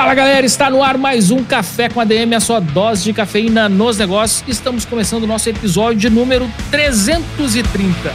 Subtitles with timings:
[0.00, 3.12] Fala galera, está no ar mais um Café com a DM, a sua dose de
[3.12, 4.42] cafeína nos negócios.
[4.48, 8.10] Estamos começando o nosso episódio de número 330.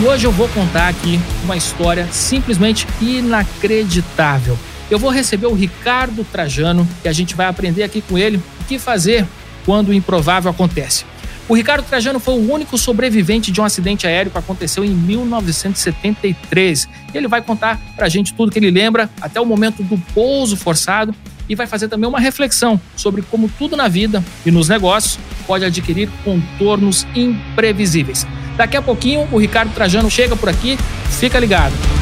[0.00, 4.58] E hoje eu vou contar aqui uma história simplesmente inacreditável.
[4.90, 8.64] Eu vou receber o Ricardo Trajano e a gente vai aprender aqui com ele o
[8.64, 9.26] que fazer
[9.66, 11.11] quando o improvável acontece.
[11.48, 16.88] O Ricardo Trajano foi o único sobrevivente de um acidente aéreo que aconteceu em 1973.
[17.12, 21.14] Ele vai contar pra gente tudo que ele lembra até o momento do pouso forçado
[21.48, 25.64] e vai fazer também uma reflexão sobre como tudo na vida e nos negócios pode
[25.64, 28.26] adquirir contornos imprevisíveis.
[28.56, 30.78] Daqui a pouquinho o Ricardo Trajano chega por aqui,
[31.10, 32.01] fica ligado.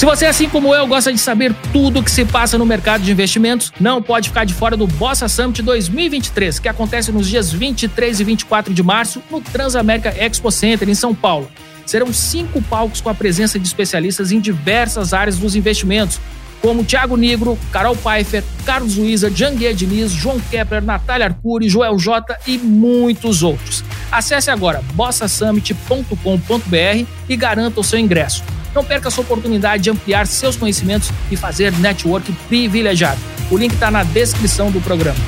[0.00, 3.02] Se você, assim como eu, gosta de saber tudo o que se passa no mercado
[3.02, 7.52] de investimentos, não pode ficar de fora do Bossa Summit 2023, que acontece nos dias
[7.52, 11.50] 23 e 24 de março no Transamérica Expo Center, em São Paulo.
[11.84, 16.18] Serão cinco palcos com a presença de especialistas em diversas áreas dos investimentos,
[16.62, 22.38] como Thiago Negro, Carol Pfeiffer, Carlos Luiza, Janguier Diniz, João Kepler, Natália Arcuri, Joel J
[22.46, 23.84] e muitos outros.
[24.10, 28.42] Acesse agora bossasummit.com.br e garanta o seu ingresso.
[28.74, 33.20] Não perca essa oportunidade de ampliar seus conhecimentos e fazer network privilegiado.
[33.50, 35.18] O link está na descrição do programa.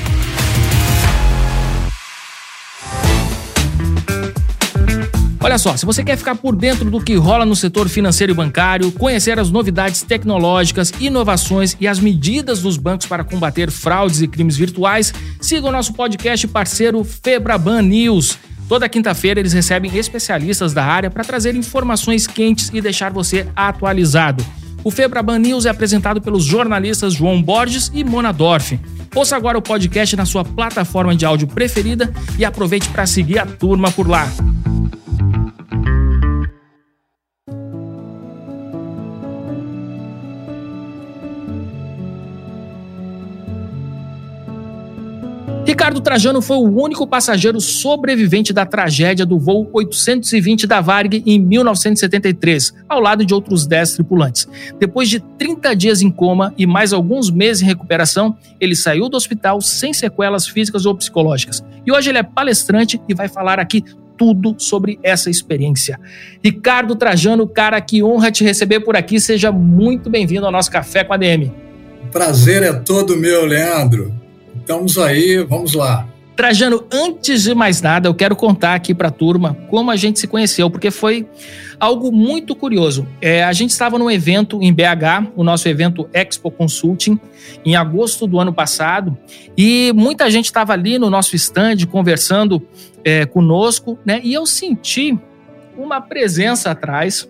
[5.43, 8.35] Olha só, se você quer ficar por dentro do que rola no setor financeiro e
[8.35, 14.27] bancário, conhecer as novidades tecnológicas, inovações e as medidas dos bancos para combater fraudes e
[14.27, 18.39] crimes virtuais, siga o nosso podcast parceiro Febraban News.
[18.67, 24.45] Toda quinta-feira eles recebem especialistas da área para trazer informações quentes e deixar você atualizado.
[24.83, 28.79] O Febraban News é apresentado pelos jornalistas João Borges e Mona Dorf.
[29.15, 33.45] Ouça agora o podcast na sua plataforma de áudio preferida e aproveite para seguir a
[33.45, 34.27] turma por lá.
[45.65, 51.39] Ricardo Trajano foi o único passageiro sobrevivente da tragédia do voo 820 da Varg em
[51.39, 54.47] 1973, ao lado de outros 10 tripulantes.
[54.77, 59.15] Depois de 30 dias em coma e mais alguns meses em recuperação, ele saiu do
[59.15, 61.63] hospital sem sequelas físicas ou psicológicas.
[61.85, 63.85] E hoje ele é palestrante e vai falar aqui
[64.17, 65.97] tudo sobre essa experiência.
[66.43, 69.17] Ricardo Trajano, cara, que honra te receber por aqui.
[69.17, 71.51] Seja muito bem-vindo ao nosso Café com a DM.
[72.11, 74.22] Prazer é todo meu, Leandro.
[74.63, 76.07] Estamos aí, vamos lá.
[76.37, 80.21] Trajano, antes de mais nada, eu quero contar aqui para a turma como a gente
[80.21, 81.27] se conheceu, porque foi
[81.77, 83.05] algo muito curioso.
[83.19, 87.19] É, a gente estava num evento em BH, o nosso evento Expo Consulting,
[87.65, 89.17] em agosto do ano passado,
[89.57, 92.65] e muita gente estava ali no nosso stand conversando
[93.03, 94.21] é, conosco, né?
[94.23, 95.19] E eu senti
[95.77, 97.29] uma presença atrás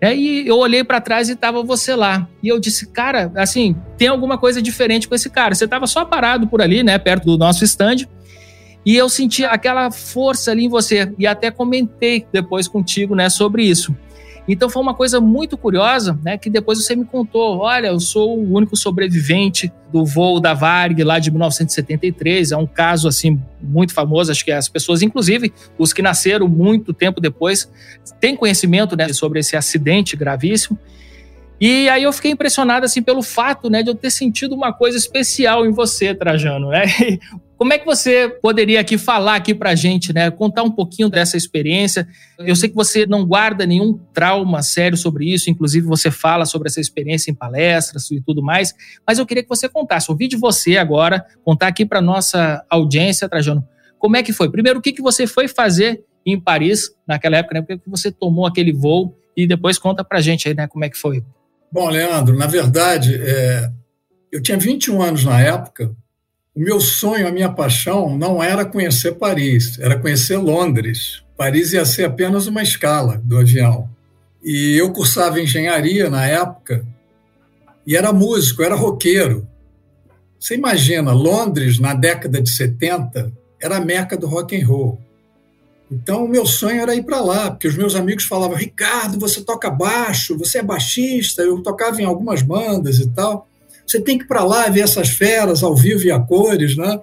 [0.00, 2.28] é, e eu olhei para trás e tava você lá.
[2.42, 5.54] E eu disse, cara, assim, tem alguma coisa diferente com esse cara.
[5.54, 8.06] Você tava só parado por ali, né, perto do nosso stand.
[8.84, 11.12] E eu senti aquela força ali em você.
[11.18, 13.96] E até comentei depois contigo, né, sobre isso.
[14.48, 16.38] Então foi uma coisa muito curiosa, né?
[16.38, 21.02] Que depois você me contou: olha, eu sou o único sobrevivente do voo da Varg
[21.02, 22.52] lá de 1973.
[22.52, 24.30] É um caso assim muito famoso.
[24.30, 27.70] Acho que as pessoas, inclusive os que nasceram muito tempo depois,
[28.20, 30.78] têm conhecimento né, sobre esse acidente gravíssimo.
[31.60, 34.96] E aí eu fiquei impressionado assim pelo fato, né, de eu ter sentido uma coisa
[34.96, 36.84] especial em você, Trajano, né?
[37.56, 41.38] Como é que você poderia aqui falar aqui pra gente, né, contar um pouquinho dessa
[41.38, 42.06] experiência?
[42.38, 46.68] Eu sei que você não guarda nenhum trauma sério sobre isso, inclusive você fala sobre
[46.68, 48.74] essa experiência em palestras e tudo mais,
[49.06, 53.26] mas eu queria que você contasse, ouvir de você agora, contar aqui para nossa audiência,
[53.26, 53.66] Trajano,
[53.98, 54.50] como é que foi?
[54.50, 57.62] Primeiro, o que que você foi fazer em Paris naquela época, né?
[57.62, 60.90] Por que você tomou aquele voo e depois conta pra gente aí, né, como é
[60.90, 61.22] que foi?
[61.70, 63.70] Bom, Leandro, na verdade, é,
[64.30, 65.94] eu tinha 21 anos na época.
[66.54, 71.22] O meu sonho, a minha paixão, não era conhecer Paris, era conhecer Londres.
[71.36, 73.90] Paris ia ser apenas uma escala do avião.
[74.42, 76.86] E eu cursava engenharia na época
[77.86, 79.46] e era músico, era roqueiro.
[80.38, 85.00] Você imagina, Londres, na década de 70, era a meca do rock and roll.
[85.90, 89.42] Então, o meu sonho era ir para lá, porque os meus amigos falavam: Ricardo, você
[89.42, 91.42] toca baixo, você é baixista.
[91.42, 93.48] Eu tocava em algumas bandas e tal.
[93.86, 97.00] Você tem que ir para lá ver essas feras ao vivo e a cores, né?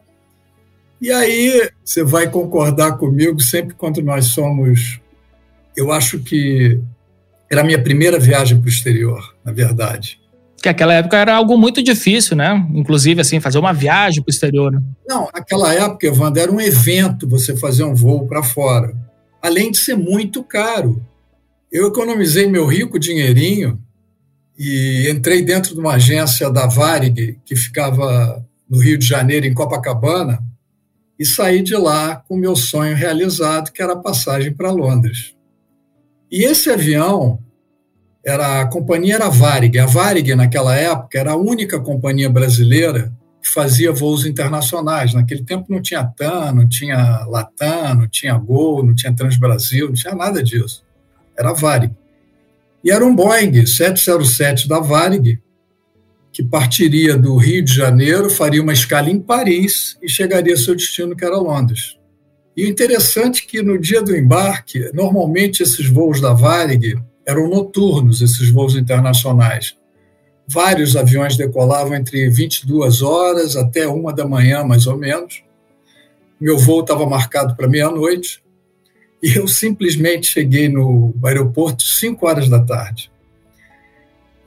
[1.02, 5.00] E aí, você vai concordar comigo, sempre quando nós somos.
[5.76, 6.80] Eu acho que
[7.50, 10.23] era a minha primeira viagem para o exterior, na verdade
[10.64, 12.66] que aquela época era algo muito difícil, né?
[12.74, 14.72] Inclusive, assim, fazer uma viagem para o exterior.
[14.72, 14.82] Né?
[15.06, 18.96] Não, naquela época, Evandro, era um evento você fazer um voo para fora.
[19.42, 21.06] Além de ser muito caro.
[21.70, 23.78] Eu economizei meu rico dinheirinho
[24.58, 29.54] e entrei dentro de uma agência da Varig, que ficava no Rio de Janeiro, em
[29.54, 30.42] Copacabana,
[31.20, 35.36] e saí de lá com meu sonho realizado, que era a passagem para Londres.
[36.32, 37.40] E esse avião,
[38.26, 39.78] era a companhia era a Varig.
[39.78, 43.12] A Varig, naquela época, era a única companhia brasileira
[43.42, 45.14] que fazia voos internacionais.
[45.14, 49.94] Naquele tempo não tinha TAM, não tinha Latam, não tinha Gol, não tinha Transbrasil, não
[49.94, 50.86] tinha nada disso.
[51.38, 51.94] Era a Varig.
[52.84, 55.40] E era um Boeing 707 da Varig,
[56.32, 60.76] que partiria do Rio de Janeiro, faria uma escala em Paris e chegaria ao seu
[60.76, 61.98] destino, que era Londres.
[62.56, 67.50] E o interessante é que no dia do embarque, normalmente esses voos da Varig eram
[67.50, 69.76] noturnos esses voos internacionais.
[70.48, 75.44] Vários aviões decolavam entre 22 horas até uma da manhã, mais ou menos.
[76.40, 78.44] Meu voo estava marcado para meia-noite
[79.22, 83.10] e eu simplesmente cheguei no aeroporto 5 horas da tarde.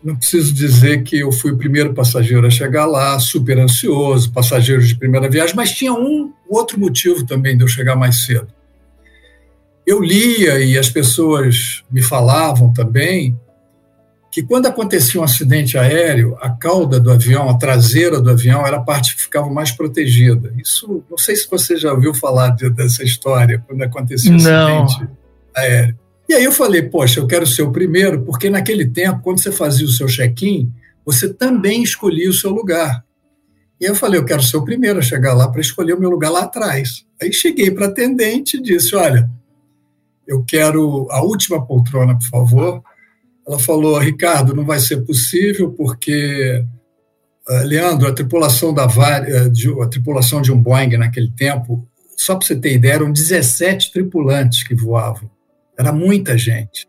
[0.05, 4.82] Não preciso dizer que eu fui o primeiro passageiro a chegar lá, super ansioso, passageiro
[4.82, 8.56] de primeira viagem, mas tinha um outro motivo também de eu chegar mais cedo
[9.87, 13.38] eu lia e as pessoas me falavam também
[14.31, 18.77] que quando acontecia um acidente aéreo, a cauda do avião, a traseira do avião, era
[18.77, 20.53] a parte que ficava mais protegida.
[20.59, 24.85] Isso, não sei se você já ouviu falar de, dessa história, quando acontecia um não.
[24.85, 25.11] acidente
[25.55, 25.99] aéreo.
[26.29, 29.53] E aí eu falei, poxa, eu quero ser o primeiro, porque naquele tempo, quando você
[29.53, 30.71] fazia o seu check-in,
[31.05, 33.05] você também escolhia o seu lugar.
[33.81, 36.00] E aí eu falei, eu quero ser o primeiro a chegar lá para escolher o
[36.00, 37.06] meu lugar lá atrás.
[37.23, 39.31] Aí cheguei para a atendente e disse, olha,
[40.26, 42.82] eu quero a última poltrona, por favor.
[43.46, 46.64] Ela falou, Ricardo, não vai ser possível porque,
[47.49, 52.46] uh, Leandro, a tripulação da eh, a tripulação de um Boeing naquele tempo, só para
[52.46, 55.31] você ter ideia, eram 17 tripulantes que voavam.
[55.78, 56.88] Era muita gente.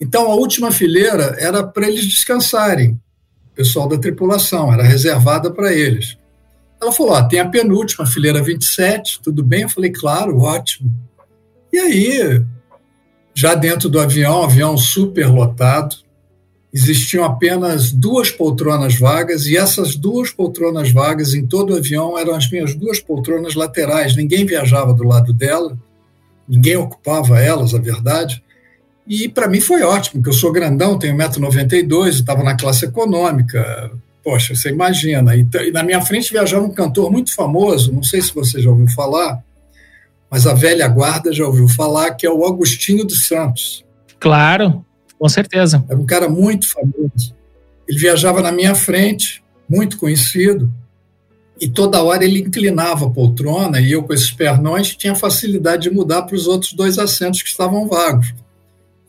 [0.00, 3.00] Então, a última fileira era para eles descansarem,
[3.52, 6.16] o pessoal da tripulação, era reservada para eles.
[6.80, 9.62] Ela falou: ah, tem a penúltima, fileira 27, tudo bem?
[9.62, 11.07] Eu falei: claro, ótimo.
[11.78, 12.42] E aí,
[13.32, 15.94] já dentro do avião, avião super lotado,
[16.74, 22.34] existiam apenas duas poltronas vagas e essas duas poltronas vagas em todo o avião eram
[22.34, 24.16] as minhas duas poltronas laterais.
[24.16, 25.78] Ninguém viajava do lado dela,
[26.48, 28.42] ninguém ocupava elas, a verdade.
[29.06, 33.92] E para mim foi ótimo, porque eu sou grandão, tenho 1,92m, estava na classe econômica.
[34.24, 35.36] Poxa, você imagina.
[35.36, 38.88] E na minha frente viajava um cantor muito famoso, não sei se você já ouviu
[38.88, 39.44] falar,
[40.30, 43.84] mas a velha guarda já ouviu falar que é o Agostinho dos Santos.
[44.20, 44.84] Claro,
[45.18, 45.84] com certeza.
[45.88, 47.34] Era um cara muito famoso.
[47.86, 50.70] Ele viajava na minha frente, muito conhecido,
[51.60, 55.90] e toda hora ele inclinava a poltrona e eu, com esses pernões, tinha facilidade de
[55.90, 58.32] mudar para os outros dois assentos que estavam vagos.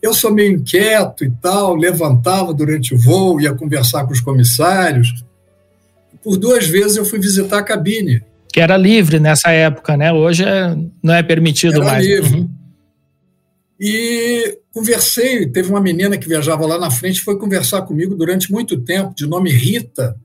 [0.02, 5.24] Eu sou meio inquieto e tal, levantava durante o voo, ia conversar com os comissários.
[6.24, 10.12] Por duas vezes eu fui visitar a cabine que era livre nessa época, né?
[10.12, 12.06] Hoje é, não é permitido era mais.
[12.06, 12.40] Livre.
[12.40, 12.50] Uhum.
[13.80, 18.78] E conversei, teve uma menina que viajava lá na frente, foi conversar comigo durante muito
[18.80, 20.16] tempo, de nome Rita.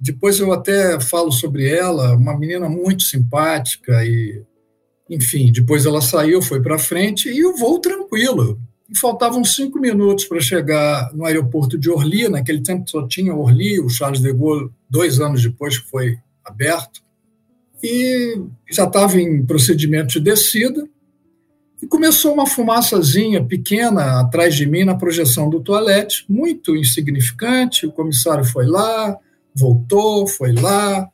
[0.00, 4.42] Depois eu até falo sobre ela, uma menina muito simpática e,
[5.08, 8.58] enfim, depois ela saiu, foi para frente e o voo tranquilo.
[8.90, 12.28] E faltavam cinco minutos para chegar no aeroporto de Orly.
[12.28, 17.03] Naquele tempo só tinha Orly, o Charles de Gaulle, dois anos depois que foi aberto
[17.86, 20.88] e já estava em procedimento de descida,
[21.82, 27.86] e começou uma fumaçazinha pequena atrás de mim na projeção do toalete, muito insignificante.
[27.86, 29.18] O comissário foi lá,
[29.54, 31.06] voltou, foi lá.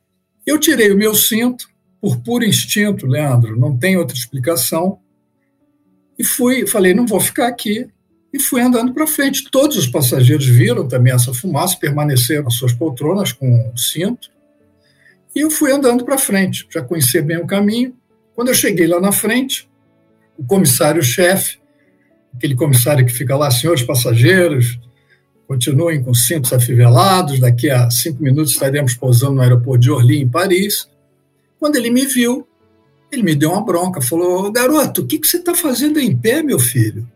[0.46, 1.68] Eu tirei o meu cinto,
[2.00, 5.00] por puro instinto, Leandro, não tem outra explicação.
[6.16, 7.88] E fui, falei, não vou ficar aqui.
[8.32, 9.50] E fui andando para frente.
[9.50, 14.30] Todos os passageiros viram também essa fumaça, permaneceram nas suas poltronas com o cinto.
[15.34, 17.94] E eu fui andando para frente, já conhecia bem o caminho.
[18.34, 19.68] Quando eu cheguei lá na frente,
[20.37, 21.58] o comissário-chefe,
[22.34, 24.78] aquele comissário que fica lá, senhores passageiros,
[25.46, 30.28] continuem com cintos afivelados, daqui a cinco minutos estaremos pousando no aeroporto de Orly, em
[30.28, 30.88] Paris.
[31.58, 32.46] Quando ele me viu,
[33.10, 36.42] Ele me deu uma bronca, falou: garoto, o que, que você está fazendo em pé,
[36.42, 37.06] meu filho?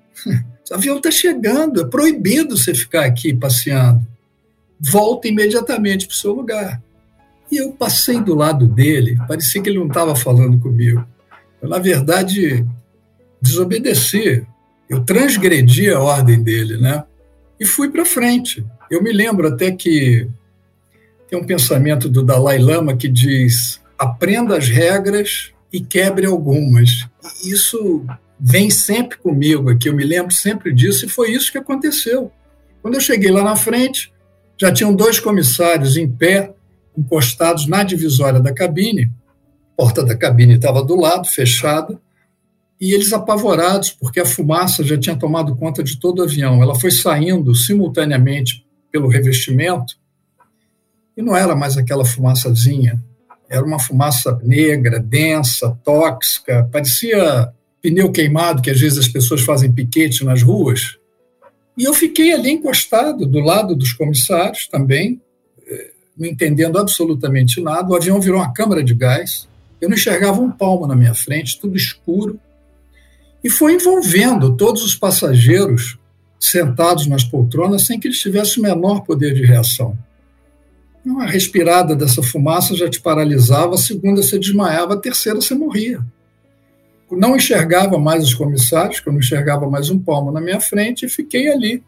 [0.71, 4.05] O avião está chegando, é proibido você ficar aqui passeando.
[4.81, 6.83] Volta imediatamente para o seu lugar.
[7.55, 11.07] E eu passei do lado dele, parecia que ele não estava falando comigo.
[11.63, 12.67] Eu, na verdade,
[13.41, 14.45] desobedeci,
[14.91, 17.05] eu transgredi a ordem dele, né?
[17.61, 18.67] E fui para frente.
[18.91, 20.29] Eu me lembro até que
[21.31, 27.07] tem um pensamento do Dalai Lama que diz: aprenda as regras e quebre algumas.
[27.45, 28.05] E isso
[28.39, 32.33] vem sempre comigo aqui, eu me lembro sempre disso, e foi isso que aconteceu.
[32.83, 34.13] Quando eu cheguei lá na frente,
[34.61, 36.53] já tinham dois comissários em pé,
[36.97, 39.11] encostados na divisória da cabine,
[39.73, 42.01] a porta da cabine estava do lado, fechada,
[42.81, 46.63] e eles apavorados, porque a fumaça já tinha tomado conta de todo o avião.
[46.63, 49.97] Ela foi saindo simultaneamente pelo revestimento,
[51.17, 53.03] e não era mais aquela fumaçazinha,
[53.49, 59.71] era uma fumaça negra, densa, tóxica, parecia pneu queimado, que às vezes as pessoas fazem
[59.71, 60.99] piquete nas ruas.
[61.77, 65.21] E eu fiquei ali encostado, do lado dos comissários também,
[66.17, 67.91] não entendendo absolutamente nada.
[67.91, 69.49] O avião virou uma câmara de gás.
[69.81, 72.39] Eu não enxergava um palmo na minha frente, tudo escuro.
[73.43, 75.99] E foi envolvendo todos os passageiros
[76.39, 79.97] sentados nas poltronas sem que eles tivessem o menor poder de reação.
[81.05, 86.03] Uma respirada dessa fumaça já te paralisava, a segunda você desmaiava, a terceira você morria
[87.17, 91.07] não enxergava mais os comissários, que eu não enxergava mais um palmo na minha frente,
[91.07, 91.83] e fiquei ali.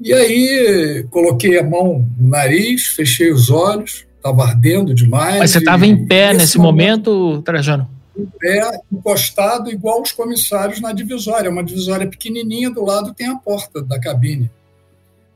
[0.00, 5.38] E aí coloquei a mão no nariz, fechei os olhos, estava ardendo demais.
[5.38, 7.88] Mas você estava em pé nesse momento, Trajano?
[8.16, 11.50] Em pé, encostado, igual os comissários na divisória.
[11.50, 14.50] Uma divisória pequenininha, do lado tem a porta da cabine.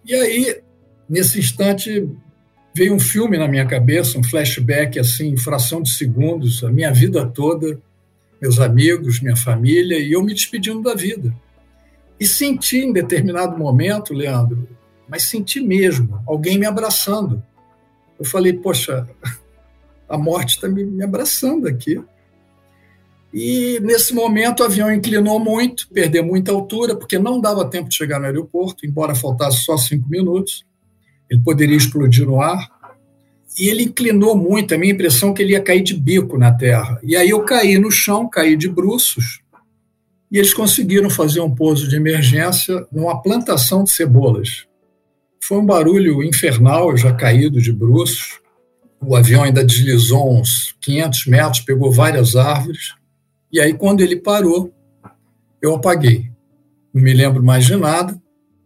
[0.04, 0.60] E aí,
[1.08, 2.08] nesse instante,
[2.74, 6.92] veio um filme na minha cabeça, um flashback, assim, em fração de segundos, a minha
[6.92, 7.78] vida toda
[8.42, 11.32] meus amigos, minha família, e eu me despedindo da vida.
[12.22, 14.68] E senti em determinado momento, Leandro,
[15.08, 17.42] mas senti mesmo, alguém me abraçando.
[18.16, 19.08] Eu falei, poxa,
[20.08, 22.00] a morte está me, me abraçando aqui.
[23.34, 27.96] E nesse momento o avião inclinou muito, perdeu muita altura, porque não dava tempo de
[27.96, 30.64] chegar no aeroporto, embora faltasse só cinco minutos.
[31.28, 32.70] Ele poderia explodir no ar
[33.58, 36.52] e ele inclinou muito, a minha impressão é que ele ia cair de bico na
[36.52, 37.00] terra.
[37.02, 39.41] E aí eu caí no chão, caí de bruços,
[40.32, 44.66] e eles conseguiram fazer um pouso de emergência numa plantação de cebolas.
[45.44, 48.40] Foi um barulho infernal, já caído de bruços.
[48.98, 52.94] O avião ainda deslizou uns 500 metros, pegou várias árvores.
[53.52, 54.72] E aí, quando ele parou,
[55.60, 56.30] eu apaguei.
[56.94, 58.18] Não me lembro mais de nada.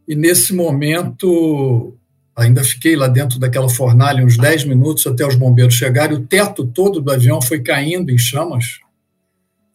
[0.07, 1.99] E nesse momento,
[2.37, 6.19] Ainda fiquei lá dentro daquela fornalha uns 10 minutos até os bombeiros chegarem.
[6.19, 8.79] O teto todo do avião foi caindo em chamas.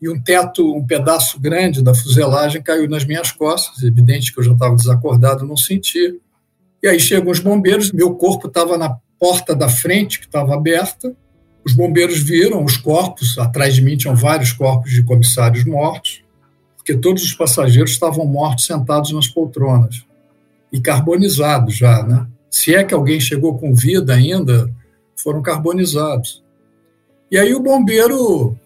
[0.01, 3.83] E um teto, um pedaço grande da fuselagem caiu nas minhas costas.
[3.83, 6.15] Evidente que eu já estava desacordado, não sentia.
[6.81, 11.15] E aí chegam os bombeiros, meu corpo estava na porta da frente, que estava aberta.
[11.63, 16.23] Os bombeiros viram os corpos, atrás de mim tinham vários corpos de comissários mortos,
[16.75, 20.03] porque todos os passageiros estavam mortos sentados nas poltronas
[20.73, 22.25] e carbonizados já, né?
[22.51, 24.69] se é que alguém chegou com vida ainda,
[25.15, 26.43] foram carbonizados.
[27.31, 28.57] E aí o bombeiro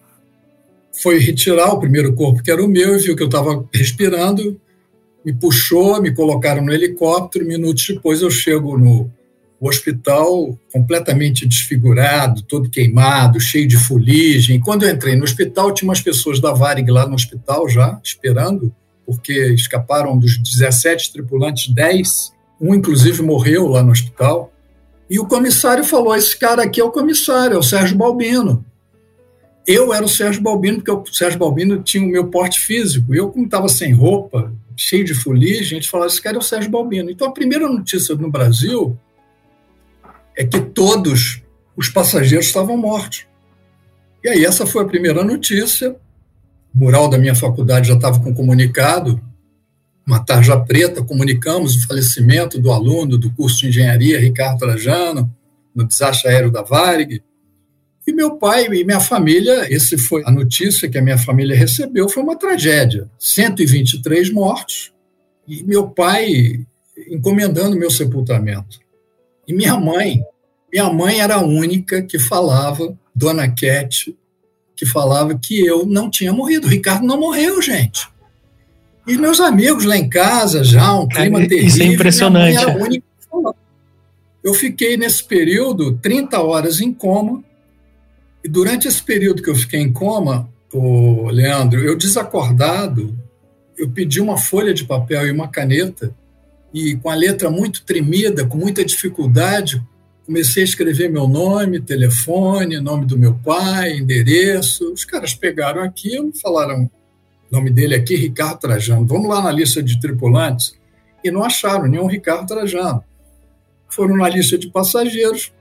[1.02, 4.60] foi retirar o primeiro corpo, que era o meu, e viu que eu estava respirando,
[5.25, 7.46] me puxou, me colocaram no helicóptero.
[7.46, 9.12] Minutos depois eu chego no
[9.60, 14.60] hospital completamente desfigurado, todo queimado, cheio de fuligem.
[14.60, 18.74] Quando eu entrei no hospital, tinha umas pessoas da Varig lá no hospital já, esperando,
[19.06, 24.52] porque escaparam dos 17 tripulantes, 10 um, inclusive, morreu lá no hospital.
[25.10, 28.66] E o comissário falou: esse cara aqui é o comissário, é o Sérgio Balbino.
[29.68, 33.14] Eu era o Sérgio Balbino, porque o Sérgio Balbino tinha o meu porte físico.
[33.16, 36.44] Eu, como estava sem roupa, cheio de folia, a gente falava: esse cara é o
[36.44, 37.10] Sérgio Balbino.
[37.10, 38.98] Então, a primeira notícia no Brasil
[40.38, 41.42] é que todos
[41.76, 43.26] os passageiros estavam mortos.
[44.24, 45.96] E aí, essa foi a primeira notícia.
[46.74, 49.22] O mural da minha faculdade já estava com comunicado
[50.06, 55.34] uma tarja preta, comunicamos o falecimento do aluno do curso de engenharia, Ricardo Trajano,
[55.74, 57.24] no desastre aéreo da Varig.
[58.08, 62.08] E meu pai e minha família, esse foi a notícia que a minha família recebeu,
[62.08, 63.10] foi uma tragédia.
[63.18, 64.94] 123 mortos
[65.48, 66.66] e meu pai
[67.10, 68.80] encomendando meu sepultamento.
[69.48, 70.22] E minha mãe,
[70.72, 74.16] minha mãe era a única que falava, Dona Cat,
[74.76, 76.68] que falava que eu não tinha morrido.
[76.68, 78.08] O Ricardo não morreu, gente.
[79.08, 81.68] E meus amigos lá em casa, já, um clima Cara, terrível.
[81.68, 82.58] Isso é impressionante.
[82.58, 83.06] Era a única
[84.44, 87.44] Eu fiquei nesse período 30 horas em coma.
[88.46, 93.18] E durante esse período que eu fiquei em coma, o Leandro, eu desacordado,
[93.75, 96.16] eu pedi uma folha de papel e uma caneta
[96.72, 99.82] e com a letra muito tremida, com muita dificuldade,
[100.28, 104.94] comecei a escrever meu nome, telefone, nome do meu pai, endereço.
[104.94, 106.90] Os caras pegaram aquilo, falaram o
[107.52, 109.08] nome dele aqui, Ricardo Trajano.
[109.08, 110.75] Vamos lá na lista de tripulantes
[111.24, 113.04] e não acharam nenhum Ricardo Trajano.
[113.90, 115.52] Foram na lista de passageiros,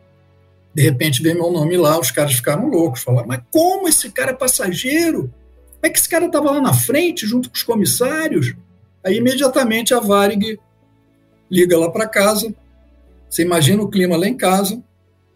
[0.75, 4.33] de repente veio meu nome lá, os caras ficaram loucos, falaram, mas como esse cara
[4.33, 5.33] é passageiro?
[5.75, 8.55] Como é que esse cara estava lá na frente, junto com os comissários?
[9.05, 10.59] Aí, imediatamente, a Varig
[11.51, 12.53] liga lá para casa,
[13.29, 14.83] você imagina o clima lá em casa,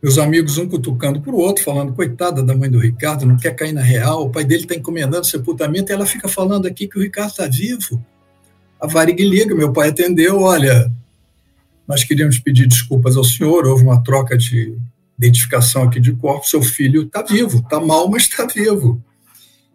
[0.02, 3.54] meus amigos um cutucando para o outro, falando, coitada da mãe do Ricardo, não quer
[3.54, 6.98] cair na real, o pai dele está encomendando sepultamento, e ela fica falando aqui que
[6.98, 8.04] o Ricardo está vivo.
[8.80, 10.90] A Varig liga, meu pai atendeu, olha,
[11.86, 14.76] nós queríamos pedir desculpas ao senhor, houve uma troca de
[15.18, 19.02] identificação aqui de corpo, seu filho está vivo, está mal, mas está vivo.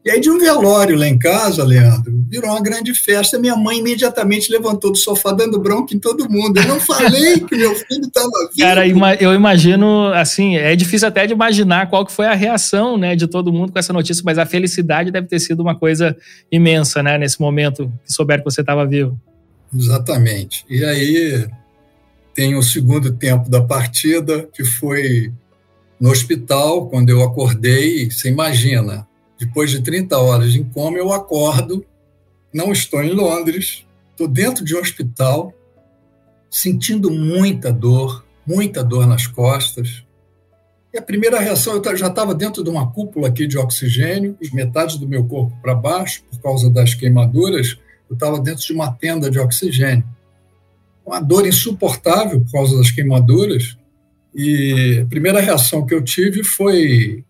[0.05, 3.39] E aí, de um velório lá em casa, Leandro, virou uma grande festa.
[3.39, 6.59] Minha mãe imediatamente levantou do sofá, dando bronca em todo mundo.
[6.59, 8.67] Eu não falei que meu filho estava vivo.
[8.67, 13.15] Cara, eu imagino, assim, é difícil até de imaginar qual que foi a reação né,
[13.15, 16.17] de todo mundo com essa notícia, mas a felicidade deve ter sido uma coisa
[16.51, 19.17] imensa, né, nesse momento que souberam que você estava vivo.
[19.73, 20.65] Exatamente.
[20.69, 21.47] E aí,
[22.33, 25.31] tem o segundo tempo da partida, que foi
[25.99, 29.07] no hospital, quando eu acordei, você imagina,
[29.39, 31.85] depois de 30 horas em coma, eu acordo,
[32.53, 35.53] não estou em Londres, estou dentro de um hospital,
[36.49, 40.03] sentindo muita dor, muita dor nas costas.
[40.93, 44.99] E a primeira reação, eu já estava dentro de uma cúpula aqui de oxigênio, metade
[44.99, 47.77] do meu corpo para baixo, por causa das queimaduras,
[48.09, 50.03] eu estava dentro de uma tenda de oxigênio
[51.05, 53.77] uma dor insuportável por causa das queimaduras.
[54.33, 57.23] E a primeira reação que eu tive foi: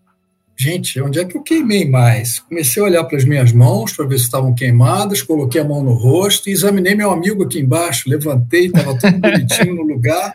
[0.56, 2.40] gente, onde é que eu queimei mais?
[2.40, 5.82] Comecei a olhar para as minhas mãos para ver se estavam queimadas, coloquei a mão
[5.82, 8.08] no rosto e examinei meu amigo aqui embaixo.
[8.08, 10.32] Levantei, estava tudo bonitinho no lugar.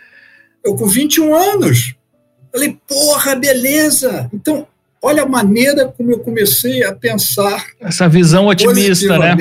[0.64, 1.96] Eu com 21 anos.
[2.52, 4.30] Falei, porra, beleza!
[4.34, 4.68] Então,
[5.02, 7.64] olha a maneira como eu comecei a pensar.
[7.80, 9.38] Essa visão otimista, né?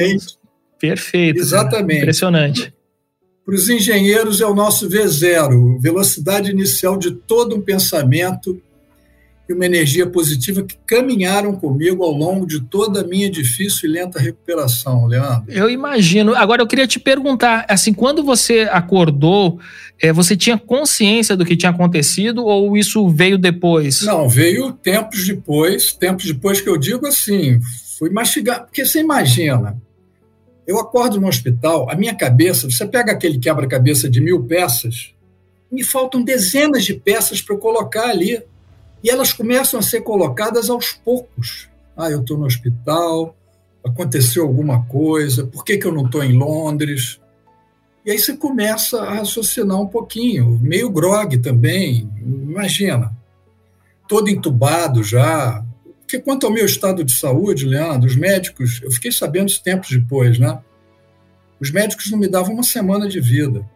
[0.79, 1.41] Perfeito.
[1.41, 2.03] Exatamente.
[2.03, 2.75] Impressionante.
[3.49, 8.61] Para os engenheiros é o nosso V0, velocidade inicial de todo um pensamento
[9.49, 13.93] e uma energia positiva que caminharam comigo ao longo de toda a minha difícil e
[13.95, 15.51] lenta recuperação, Leandro.
[15.51, 16.35] Eu imagino.
[16.35, 19.59] Agora eu queria te perguntar, assim, quando você acordou,
[19.99, 24.03] é, você tinha consciência do que tinha acontecido ou isso veio depois?
[24.03, 27.59] Não, veio tempos depois, tempos depois que eu digo assim,
[27.99, 29.75] fui mastigar, porque você imagina,
[30.69, 35.15] eu acordo no hospital, a minha cabeça, você pega aquele quebra-cabeça de mil peças,
[35.73, 38.43] me faltam dezenas de peças para eu colocar ali.
[39.03, 41.71] E elas começam a ser colocadas aos poucos.
[41.97, 43.35] Ah, eu estou no hospital,
[43.83, 47.19] aconteceu alguma coisa, por que, que eu não estou em Londres?
[48.05, 53.11] E aí você começa a raciocinar um pouquinho, meio grog também, imagina.
[54.07, 55.65] Todo entubado já,
[56.09, 59.91] porque quanto ao meu estado de saúde, Leandro, os médicos, eu fiquei sabendo isso tempos
[59.91, 60.59] depois, né?
[61.61, 63.69] Os médicos não me davam uma semana de vida.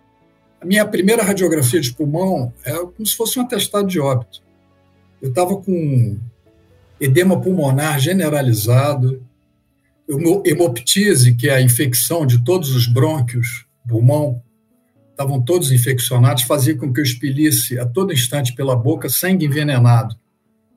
[0.58, 4.42] A minha primeira radiografia de pulmão era como se fosse um atestado de óbito.
[5.20, 6.18] Eu estava com
[6.98, 9.22] edema pulmonar generalizado,
[10.46, 14.42] hemoptise, que é a infecção de todos os brônquios, pulmão,
[15.10, 20.21] estavam todos infeccionados, fazia com que eu expelisse a todo instante pela boca sangue envenenado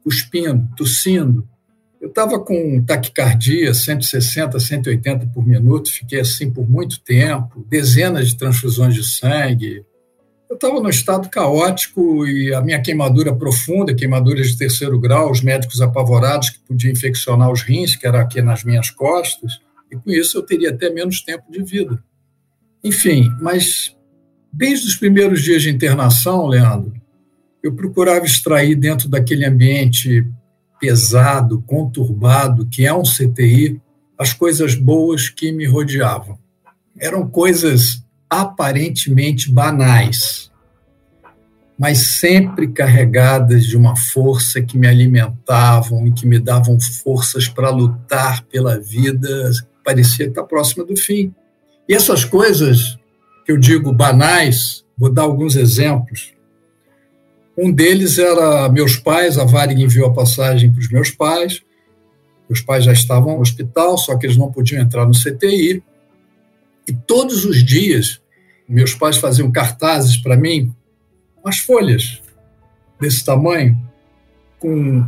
[0.05, 1.49] cuspindo, tossindo.
[1.99, 8.37] Eu estava com taquicardia, 160, 180 por minuto, fiquei assim por muito tempo, dezenas de
[8.37, 9.83] transfusões de sangue.
[10.47, 15.41] Eu estava num estado caótico e a minha queimadura profunda, queimadura de terceiro grau, os
[15.41, 19.59] médicos apavorados que podiam infeccionar os rins, que era aqui nas minhas costas,
[19.91, 22.03] e com isso eu teria até menos tempo de vida.
[22.83, 23.95] Enfim, mas
[24.53, 26.93] desde os primeiros dias de internação, Leandro,
[27.65, 30.23] eu procurava extrair dentro daquele ambiente
[30.79, 33.81] pesado, conturbado, que é um CTI,
[34.19, 36.37] as coisas boas que me rodeavam.
[36.95, 40.51] Eram coisas aparentemente banais,
[41.77, 47.71] mas sempre carregadas de uma força que me alimentavam e que me davam forças para
[47.71, 49.51] lutar pela vida,
[49.83, 51.33] parecia estar próxima do fim.
[51.89, 52.95] E essas coisas
[53.43, 56.34] que eu digo banais, vou dar alguns exemplos.
[57.57, 61.61] Um deles era meus pais, a Varig enviou a passagem para os meus pais.
[62.49, 65.81] Meus pais já estavam no hospital, só que eles não podiam entrar no CTI.
[66.87, 68.21] E todos os dias,
[68.67, 70.73] meus pais faziam cartazes para mim,
[71.43, 72.21] umas folhas
[72.99, 73.77] desse tamanho,
[74.59, 75.07] com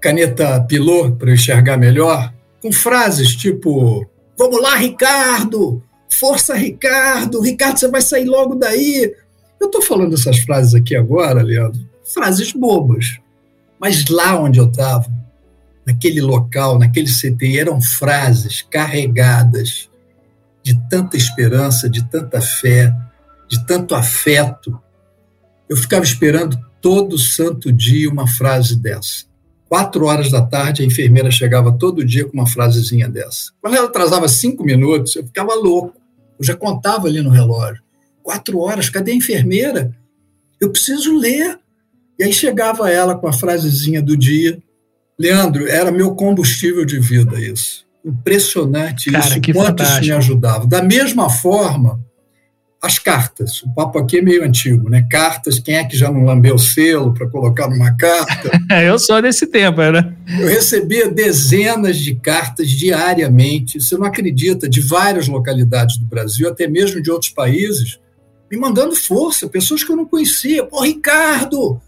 [0.00, 5.82] caneta pilô para enxergar melhor, com frases tipo: Vamos lá, Ricardo!
[6.08, 7.40] Força, Ricardo!
[7.40, 9.14] Ricardo, você vai sair logo daí!
[9.60, 11.80] Eu estou falando essas frases aqui agora, Leandro,
[12.14, 13.18] frases bobas.
[13.78, 15.06] Mas lá onde eu estava,
[15.86, 19.88] naquele local, naquele CTI, eram frases carregadas
[20.62, 22.92] de tanta esperança, de tanta fé,
[23.48, 24.80] de tanto afeto.
[25.68, 29.24] Eu ficava esperando todo santo dia uma frase dessa.
[29.68, 33.50] Quatro horas da tarde, a enfermeira chegava todo dia com uma frasezinha dessa.
[33.60, 35.94] Quando ela atrasava cinco minutos, eu ficava louco.
[36.38, 37.82] Eu já contava ali no relógio.
[38.26, 39.94] Quatro horas, cadê a enfermeira?
[40.60, 41.60] Eu preciso ler.
[42.18, 44.58] E aí chegava ela com a frasezinha do dia.
[45.16, 47.86] Leandro, era meu combustível de vida isso.
[48.04, 50.00] Impressionante Cara, isso, quanto fantástico.
[50.00, 50.66] isso me ajudava.
[50.66, 52.04] Da mesma forma,
[52.82, 53.62] as cartas.
[53.62, 55.06] O papo aqui é meio antigo, né?
[55.08, 58.50] Cartas, quem é que já não lambeu o selo para colocar numa carta?
[58.84, 60.16] Eu sou desse tempo, né?
[60.40, 66.66] Eu recebia dezenas de cartas diariamente, você não acredita, de várias localidades do Brasil, até
[66.66, 68.00] mesmo de outros países,
[68.50, 70.64] me mandando força, pessoas que eu não conhecia.
[70.64, 71.80] Pô, Ricardo,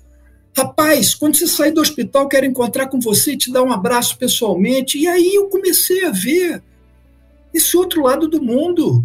[0.56, 4.18] rapaz, quando você sair do hospital, quero encontrar com você e te dar um abraço
[4.18, 4.98] pessoalmente.
[4.98, 6.62] E aí eu comecei a ver
[7.54, 9.04] esse outro lado do mundo.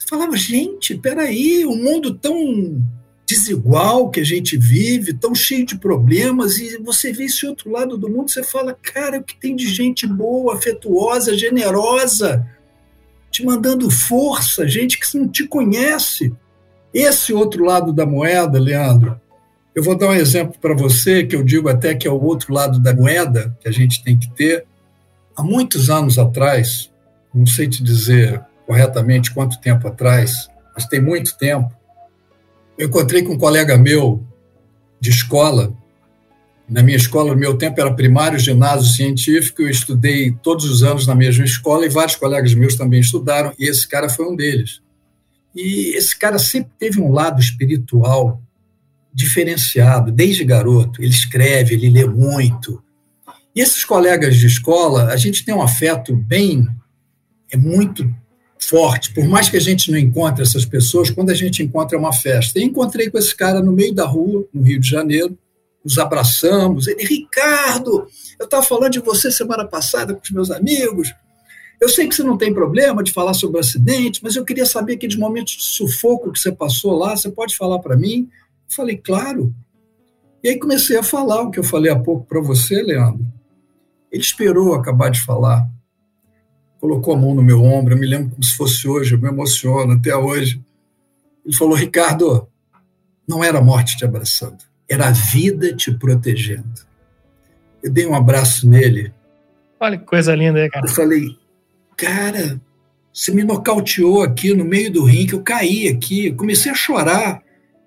[0.00, 2.82] Eu falava, gente, peraí, um mundo tão
[3.26, 7.96] desigual que a gente vive, tão cheio de problemas, e você vê esse outro lado
[7.96, 12.46] do mundo, você fala, cara, o que tem de gente boa, afetuosa, generosa,
[13.30, 16.32] te mandando força, gente que não te conhece.
[16.94, 19.20] Esse outro lado da moeda, Leandro,
[19.74, 22.54] eu vou dar um exemplo para você, que eu digo até que é o outro
[22.54, 24.64] lado da moeda que a gente tem que ter.
[25.36, 26.92] Há muitos anos atrás,
[27.34, 31.74] não sei te dizer corretamente quanto tempo atrás, mas tem muito tempo,
[32.78, 34.24] eu encontrei com um colega meu
[35.00, 35.72] de escola.
[36.68, 39.62] Na minha escola, no meu tempo, era primário, ginásio científico.
[39.62, 43.68] Eu estudei todos os anos na mesma escola e vários colegas meus também estudaram, e
[43.68, 44.83] esse cara foi um deles.
[45.54, 48.42] E esse cara sempre teve um lado espiritual
[49.12, 51.00] diferenciado, desde garoto.
[51.00, 52.82] Ele escreve, ele lê muito.
[53.54, 56.66] E esses colegas de escola, a gente tem um afeto bem,
[57.50, 58.12] é muito
[58.58, 59.12] forte.
[59.12, 62.12] Por mais que a gente não encontre essas pessoas, quando a gente encontra é uma
[62.12, 62.58] festa.
[62.58, 65.38] E encontrei com esse cara no meio da rua, no Rio de Janeiro,
[65.84, 66.88] nos abraçamos.
[66.88, 71.14] Ele, Ricardo, eu estava falando de você semana passada com os meus amigos.
[71.80, 74.64] Eu sei que você não tem problema de falar sobre o acidente, mas eu queria
[74.64, 78.28] saber aqueles momentos de sufoco que você passou lá, você pode falar para mim?
[78.68, 79.54] Eu falei, claro.
[80.42, 83.26] E aí comecei a falar o que eu falei há pouco para você, Leandro.
[84.10, 85.68] Ele esperou acabar de falar,
[86.80, 89.28] colocou a mão no meu ombro, eu me lembro como se fosse hoje, eu me
[89.28, 90.62] emociono até hoje.
[91.44, 92.48] Ele falou, Ricardo,
[93.26, 94.58] não era a morte te abraçando,
[94.88, 96.82] era a vida te protegendo.
[97.82, 99.12] Eu dei um abraço nele.
[99.80, 100.86] Olha que coisa linda aí, cara.
[100.86, 101.36] Eu falei,
[101.96, 102.60] cara,
[103.12, 107.42] você me nocauteou aqui no meio do ringue, eu caí aqui, comecei a chorar.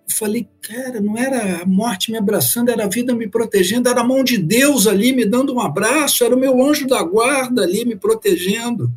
[0.10, 4.00] Eu falei, cara, não era a morte me abraçando, era a vida me protegendo, era
[4.00, 7.64] a mão de Deus ali me dando um abraço, era o meu anjo da guarda
[7.64, 8.90] ali me protegendo.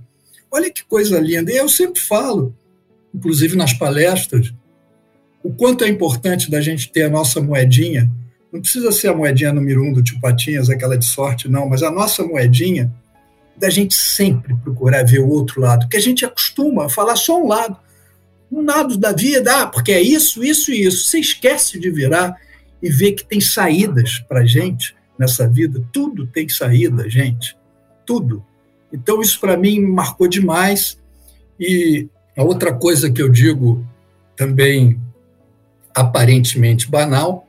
[0.53, 1.51] Olha que coisa linda.
[1.51, 2.55] E eu sempre falo,
[3.13, 4.53] inclusive nas palestras,
[5.43, 8.09] o quanto é importante da gente ter a nossa moedinha.
[8.53, 11.83] Não precisa ser a moedinha número um do Tio Patinhas, aquela de sorte, não, mas
[11.83, 12.93] a nossa moedinha
[13.61, 17.41] da gente sempre procurar ver o outro lado, porque a gente acostuma a falar só
[17.41, 17.77] um lado
[18.51, 21.07] um lado da vida, ah, porque é isso, isso e isso.
[21.07, 22.37] Você esquece de virar
[22.83, 25.83] e ver que tem saídas para gente nessa vida.
[25.93, 27.57] Tudo tem saída, gente.
[28.05, 28.45] Tudo.
[28.93, 30.99] Então, isso para mim marcou demais.
[31.59, 33.87] E a outra coisa que eu digo
[34.35, 35.01] também
[35.95, 37.47] aparentemente banal,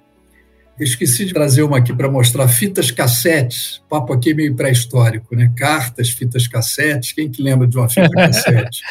[0.83, 5.51] esqueci de trazer uma aqui para mostrar fitas cassetes, papo aqui meio pré-histórico, né?
[5.55, 7.11] Cartas, fitas cassetes.
[7.11, 8.81] Quem que lembra de uma fita cassete?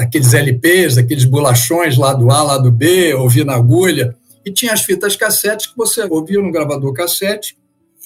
[0.00, 4.16] daqueles LPs, daqueles bolachões lá do A, lá do B, ouvir na agulha.
[4.44, 7.58] E tinha as fitas cassetes que você ouvia no gravador cassete.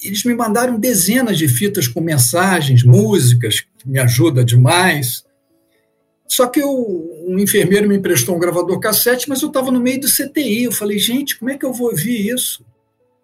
[0.03, 5.23] Eles me mandaram dezenas de fitas com mensagens, músicas, que me ajuda demais.
[6.27, 6.69] Só que eu,
[7.25, 10.65] um enfermeiro me emprestou um gravador cassete, mas eu estava no meio do CTI.
[10.65, 12.65] Eu falei, gente, como é que eu vou ouvir isso?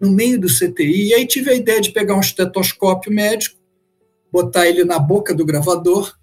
[0.01, 1.09] No meio do CTI.
[1.09, 3.55] E aí tive a ideia de pegar um estetoscópio médico,
[4.31, 6.13] botar ele na boca do gravador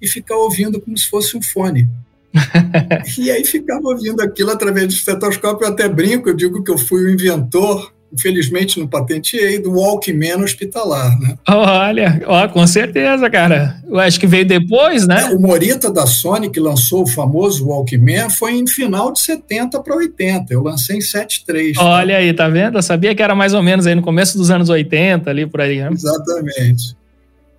[0.00, 1.88] e ficar ouvindo como se fosse um fone.
[3.16, 6.76] e aí ficava ouvindo aquilo através do estetoscópio, eu até brinco, eu digo que eu
[6.76, 11.36] fui o inventor infelizmente não patenteei, do Walkman hospitalar, né?
[11.48, 13.80] Olha, ó, com certeza, cara.
[13.86, 15.22] Eu acho que veio depois, né?
[15.22, 19.82] É, o Morita da Sony, que lançou o famoso Walkman, foi em final de 70
[19.82, 20.52] para 80.
[20.52, 21.76] Eu lancei em 73.
[21.76, 21.84] Tá?
[21.84, 22.78] Olha aí, tá vendo?
[22.78, 25.60] Eu sabia que era mais ou menos aí no começo dos anos 80, ali por
[25.60, 25.90] aí, né?
[25.92, 26.96] Exatamente.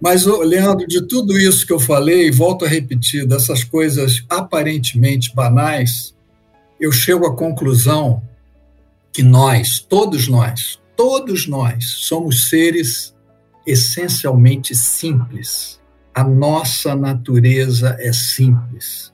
[0.02, 6.16] Mas, Leandro, de tudo isso que eu falei, volto a repetir, dessas coisas aparentemente banais,
[6.80, 8.22] eu chego à conclusão
[9.12, 13.16] que nós, todos nós, todos nós, somos seres
[13.66, 15.80] essencialmente simples.
[16.14, 19.14] A nossa natureza é simples.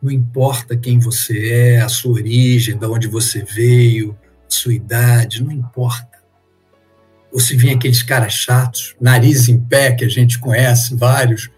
[0.00, 4.16] Não importa quem você é, a sua origem, de onde você veio,
[4.48, 6.18] sua idade, não importa.
[7.32, 11.50] Ou se vem aqueles caras chatos, nariz em pé, que a gente conhece vários,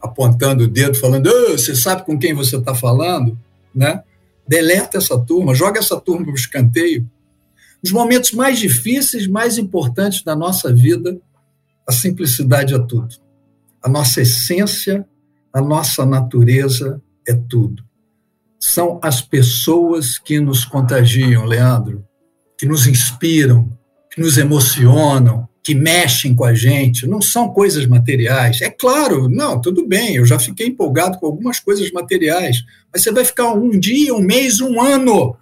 [0.00, 3.38] apontando o dedo, falando: oh, você sabe com quem você está falando?
[3.74, 4.02] Né?
[4.46, 7.08] Deleta essa turma, joga essa turma para o escanteio.
[7.82, 11.18] Nos momentos mais difíceis, mais importantes da nossa vida,
[11.86, 13.14] a simplicidade é tudo.
[13.82, 15.06] A nossa essência,
[15.52, 17.84] a nossa natureza é tudo.
[18.58, 22.04] São as pessoas que nos contagiam, Leandro,
[22.58, 23.70] que nos inspiram,
[24.10, 28.60] que nos emocionam, que mexem com a gente, não são coisas materiais.
[28.62, 33.10] É claro, não, tudo bem, eu já fiquei empolgado com algumas coisas materiais, mas você
[33.10, 35.36] vai ficar um dia, um mês, um ano,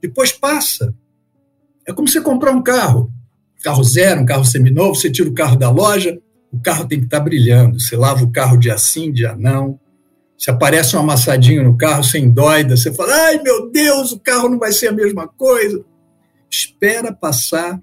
[0.00, 0.92] depois passa.
[1.86, 3.10] É como você comprar um carro,
[3.62, 6.18] carro zero, um carro seminovo, você tira o carro da loja,
[6.52, 7.80] o carro tem que estar tá brilhando.
[7.80, 9.78] Você lava o carro dia sim, dia não.
[10.36, 14.48] Se aparece um amassadinho no carro, sem doida, você fala: ai meu Deus, o carro
[14.48, 15.84] não vai ser a mesma coisa.
[16.50, 17.80] Espera passar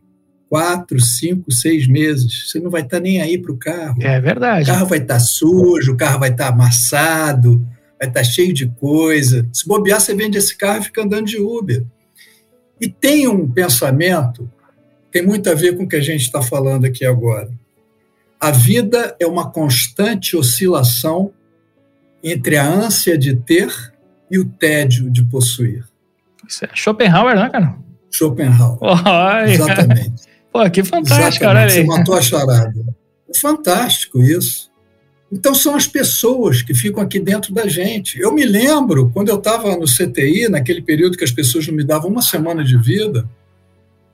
[0.50, 2.50] quatro, cinco, seis meses.
[2.50, 3.98] Você não vai estar tá nem aí para o carro.
[4.02, 4.70] É verdade.
[4.70, 7.66] O carro vai estar tá sujo, o carro vai estar amassado,
[8.00, 9.48] vai estar cheio de coisa.
[9.54, 11.86] Se bobear, você vende esse carro e fica andando de Uber.
[12.80, 14.50] E tem um pensamento,
[15.12, 17.50] tem muito a ver com o que a gente está falando aqui agora.
[18.40, 21.34] A vida é uma constante oscilação
[22.24, 23.74] entre a ânsia de ter
[24.32, 25.86] e o tédio de possuir.
[26.48, 27.76] Isso é Schopenhauer, né, cara?
[28.12, 28.78] Schopenhauer.
[28.82, 30.24] Oh, Exatamente.
[30.52, 31.70] Pô, que fantástico, olha aí.
[31.70, 32.74] Você matou a charada.
[33.36, 34.69] Fantástico isso.
[35.32, 38.20] Então, são as pessoas que ficam aqui dentro da gente.
[38.20, 41.84] Eu me lembro, quando eu estava no CTI, naquele período que as pessoas não me
[41.84, 43.30] davam uma semana de vida,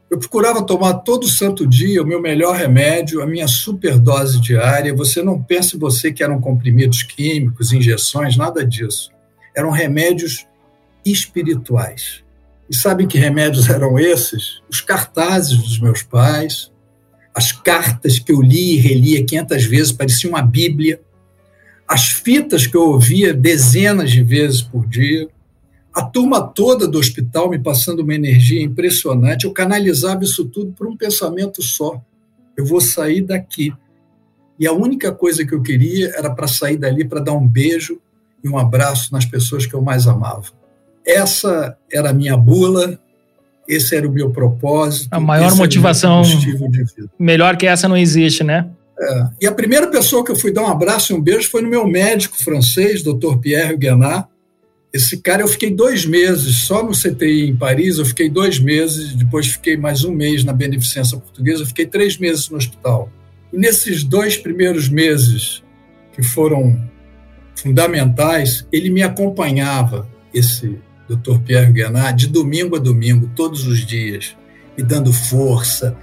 [0.10, 4.94] eu procurava tomar todo santo dia o meu melhor remédio, a minha superdose diária.
[4.94, 9.10] Você não pense você que eram comprimidos químicos, injeções, nada disso.
[9.56, 10.46] Eram remédios
[11.04, 12.24] espirituais.
[12.70, 14.62] E sabem que remédios eram esses?
[14.70, 16.72] Os cartazes dos meus pais,
[17.34, 21.02] as cartas que eu li e relia 500 vezes, parecia uma Bíblia,
[21.88, 25.28] as fitas que eu ouvia dezenas de vezes por dia,
[25.94, 30.88] a turma toda do hospital me passando uma energia impressionante, eu canalizava isso tudo por
[30.88, 32.02] um pensamento só.
[32.58, 33.74] Eu vou sair daqui.
[34.60, 38.00] E a única coisa que eu queria era para sair dali para dar um beijo
[38.44, 40.46] e um abraço nas pessoas que eu mais amava.
[41.06, 43.00] Essa era a minha bula,
[43.68, 45.08] esse era o meu propósito.
[45.12, 46.24] A maior motivação.
[47.18, 48.70] Melhor que essa não existe, né?
[49.00, 49.28] É.
[49.42, 51.70] E a primeira pessoa que eu fui dar um abraço e um beijo foi no
[51.70, 53.38] meu médico francês, Dr.
[53.42, 54.28] Pierre Guenat.
[54.94, 59.14] Esse cara, eu fiquei dois meses só no CTI em Paris, eu fiquei dois meses,
[59.14, 63.12] depois fiquei mais um mês na Beneficência Portuguesa, eu fiquei três meses no hospital.
[63.52, 65.62] E nesses dois primeiros meses,
[66.14, 66.82] que foram
[67.58, 70.80] fundamentais, ele me acompanhava, esse
[71.10, 71.40] Dr.
[71.46, 74.36] Pierre Guenat, de domingo a domingo, todos os dias,
[74.78, 75.98] me dando força,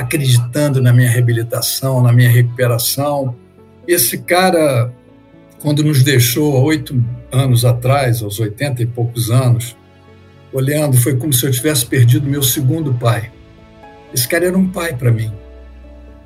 [0.00, 3.34] acreditando na minha reabilitação, na minha recuperação.
[3.86, 4.92] Esse cara,
[5.60, 9.76] quando nos deixou oito anos atrás, aos oitenta e poucos anos,
[10.52, 13.30] olhando, foi como se eu tivesse perdido meu segundo pai.
[14.12, 15.32] Esse cara era um pai para mim.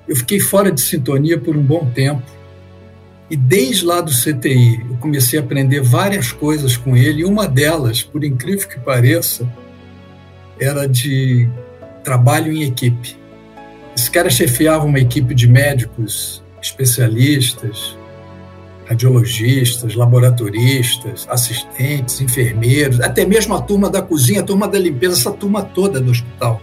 [0.08, 2.22] Eu fiquei fora de sintonia por um bom tempo
[3.30, 7.48] e desde lá do CTI, eu comecei a aprender várias coisas com ele, e uma
[7.48, 9.50] delas, por incrível que pareça,
[10.60, 11.48] era de
[12.04, 13.16] trabalho em equipe.
[13.96, 17.96] Esse cara chefiava uma equipe de médicos especialistas,
[18.86, 25.32] radiologistas, laboratoristas, assistentes, enfermeiros, até mesmo a turma da cozinha, a turma da limpeza, essa
[25.32, 26.60] turma toda do hospital.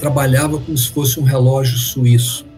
[0.00, 2.48] Trabalhava como se fosse um relógio suíço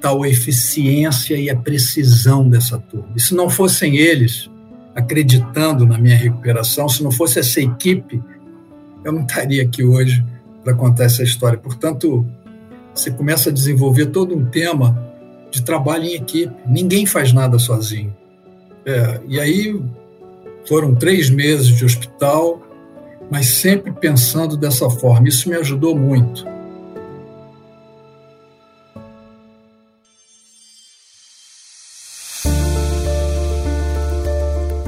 [0.00, 3.08] tal a eficiência e a precisão dessa turma.
[3.16, 4.50] E se não fossem eles
[4.94, 8.22] acreditando na minha recuperação, se não fosse essa equipe,
[9.04, 10.24] eu não estaria aqui hoje
[10.64, 11.58] para contar essa história.
[11.58, 12.26] Portanto,
[12.98, 14.98] você começa a desenvolver todo um tema
[15.50, 16.52] de trabalho em equipe.
[16.66, 18.14] Ninguém faz nada sozinho.
[18.84, 19.80] É, e aí
[20.66, 22.60] foram três meses de hospital,
[23.30, 25.28] mas sempre pensando dessa forma.
[25.28, 26.46] Isso me ajudou muito.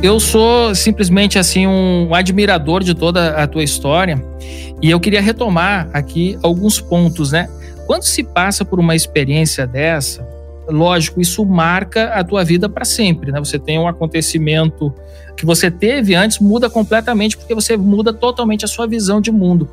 [0.02, 4.20] Eu sou simplesmente assim um admirador de toda a tua história
[4.82, 7.48] e eu queria retomar aqui alguns pontos, né?
[7.90, 10.24] Quando se passa por uma experiência dessa,
[10.68, 13.40] lógico, isso marca a tua vida para sempre, né?
[13.40, 14.94] Você tem um acontecimento
[15.37, 19.68] que você teve antes muda completamente porque você muda totalmente a sua visão de mundo.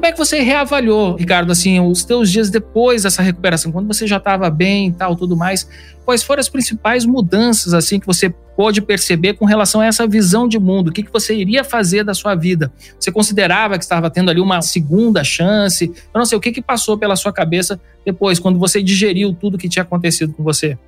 [0.00, 4.06] Como é que você reavaliou, Ricardo, assim, os teus dias depois dessa recuperação, quando você
[4.06, 5.68] já estava bem e tal, tudo mais?
[6.06, 10.48] Quais foram as principais mudanças, assim, que você pôde perceber com relação a essa visão
[10.48, 10.88] de mundo?
[10.88, 12.72] O que, que você iria fazer da sua vida?
[12.98, 15.84] Você considerava que estava tendo ali uma segunda chance?
[15.84, 19.58] Eu não sei, o que, que passou pela sua cabeça depois, quando você digeriu tudo
[19.58, 20.78] que tinha acontecido com você?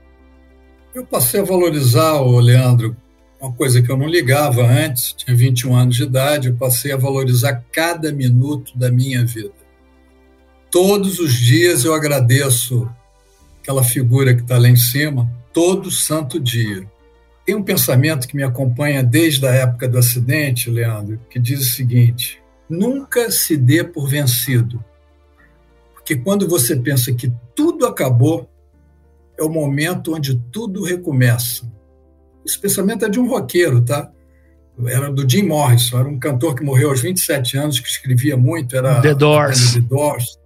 [0.95, 2.97] Eu passei a valorizar, Leandro,
[3.43, 6.97] uma coisa que eu não ligava antes, tinha 21 anos de idade, eu passei a
[6.97, 9.51] valorizar cada minuto da minha vida.
[10.71, 12.89] Todos os dias eu agradeço
[13.61, 16.87] aquela figura que está lá em cima, todo santo dia.
[17.45, 21.75] Tem um pensamento que me acompanha desde a época do acidente, Leandro, que diz o
[21.75, 24.83] seguinte: nunca se dê por vencido.
[25.93, 28.49] Porque quando você pensa que tudo acabou,
[29.37, 31.71] é o momento onde tudo recomeça.
[32.45, 34.11] Esse pensamento é de um roqueiro, tá?
[34.87, 38.75] Era do Jim Morrison, era um cantor que morreu aos 27 anos, que escrevia muito,
[38.77, 39.75] era The Doors.
[39.75, 40.39] The Doors.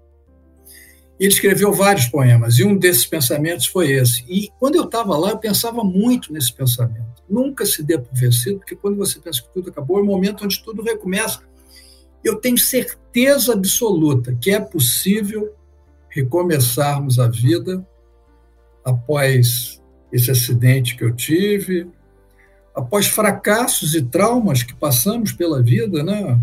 [1.19, 4.25] E ele escreveu vários poemas, e um desses pensamentos foi esse.
[4.29, 7.23] E quando eu estava lá, eu pensava muito nesse pensamento.
[7.29, 10.45] Nunca se dê por vencido, porque quando você pensa que tudo acabou, é o momento
[10.45, 11.41] onde tudo recomeça.
[12.23, 15.55] Eu tenho certeza absoluta que é possível
[16.11, 17.87] recomeçarmos a vida
[18.85, 19.81] após
[20.13, 21.89] esse acidente que eu tive,
[22.75, 26.39] após fracassos e traumas que passamos pela vida, né?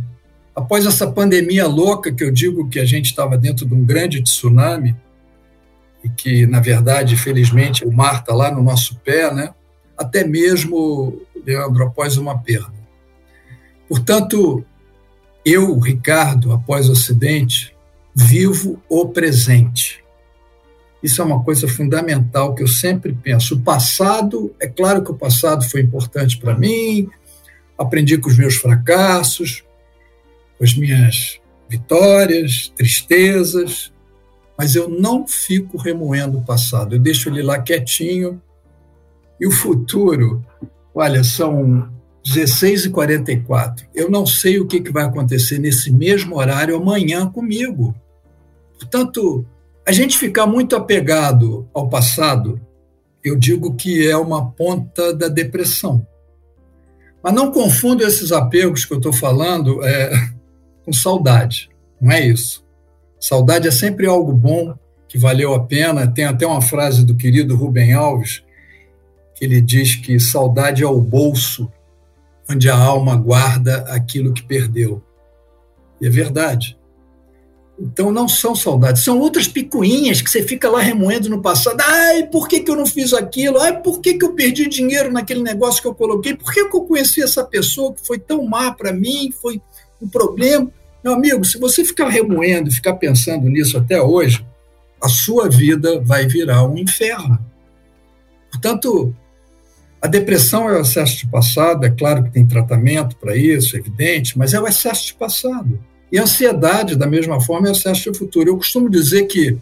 [0.56, 4.22] após essa pandemia louca que eu digo que a gente estava dentro de um grande
[4.22, 4.96] tsunami
[6.04, 9.54] e que, na verdade, felizmente, o mar está lá no nosso pé, né?
[9.98, 12.74] até mesmo, Leandro, após uma perda.
[13.88, 14.66] Portanto,
[15.46, 17.76] eu, Ricardo, após o acidente,
[18.16, 20.03] vivo o presente.
[21.04, 23.56] Isso é uma coisa fundamental que eu sempre penso.
[23.56, 27.10] O passado, é claro que o passado foi importante para mim,
[27.78, 29.66] aprendi com os meus fracassos,
[30.58, 33.92] com as minhas vitórias, tristezas,
[34.58, 38.42] mas eu não fico remoendo o passado, eu deixo ele lá quietinho.
[39.40, 40.46] E o futuro,
[40.96, 41.92] olha, são
[42.26, 43.88] 16h44.
[43.94, 47.94] Eu não sei o que, que vai acontecer nesse mesmo horário amanhã comigo.
[48.80, 49.46] Portanto,
[49.86, 52.60] a gente ficar muito apegado ao passado,
[53.24, 56.06] eu digo que é uma ponta da depressão.
[57.22, 60.12] Mas não confunda esses apegos que eu estou falando é,
[60.84, 61.70] com saudade.
[62.00, 62.66] Não é isso.
[63.20, 66.08] Saudade é sempre algo bom, que valeu a pena.
[66.08, 68.44] Tem até uma frase do querido Rubem Alves,
[69.36, 71.72] que ele diz que saudade é o bolso
[72.50, 75.02] onde a alma guarda aquilo que perdeu.
[76.02, 76.78] E é verdade.
[77.80, 81.82] Então não são saudades, são outras picuinhas que você fica lá remoendo no passado.
[81.82, 83.60] Ai, por que, que eu não fiz aquilo?
[83.60, 86.36] Ai, por que, que eu perdi dinheiro naquele negócio que eu coloquei?
[86.36, 89.34] Por que, que eu conheci essa pessoa que foi tão má para mim?
[89.42, 89.60] Foi
[90.02, 90.70] um problema.
[91.04, 94.46] Meu amigo, se você ficar remoendo, ficar pensando nisso até hoje,
[95.02, 97.40] a sua vida vai virar um inferno.
[98.52, 99.14] Portanto,
[100.00, 103.80] a depressão é o excesso de passado, é claro que tem tratamento para isso, é
[103.80, 105.80] evidente, mas é o excesso de passado.
[106.14, 108.48] E ansiedade, da mesma forma, é o excesso de futuro.
[108.48, 109.58] Eu costumo dizer que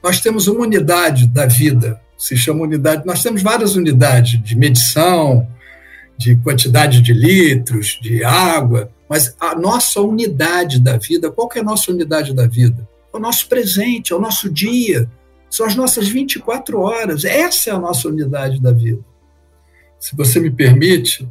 [0.00, 5.48] nós temos uma unidade da vida, se chama unidade, nós temos várias unidades de medição,
[6.16, 11.60] de quantidade de litros, de água, mas a nossa unidade da vida, qual que é
[11.60, 12.88] a nossa unidade da vida?
[13.12, 15.10] É o nosso presente, é o nosso dia,
[15.50, 19.00] são as nossas 24 horas, essa é a nossa unidade da vida.
[19.98, 21.28] Se você me permite,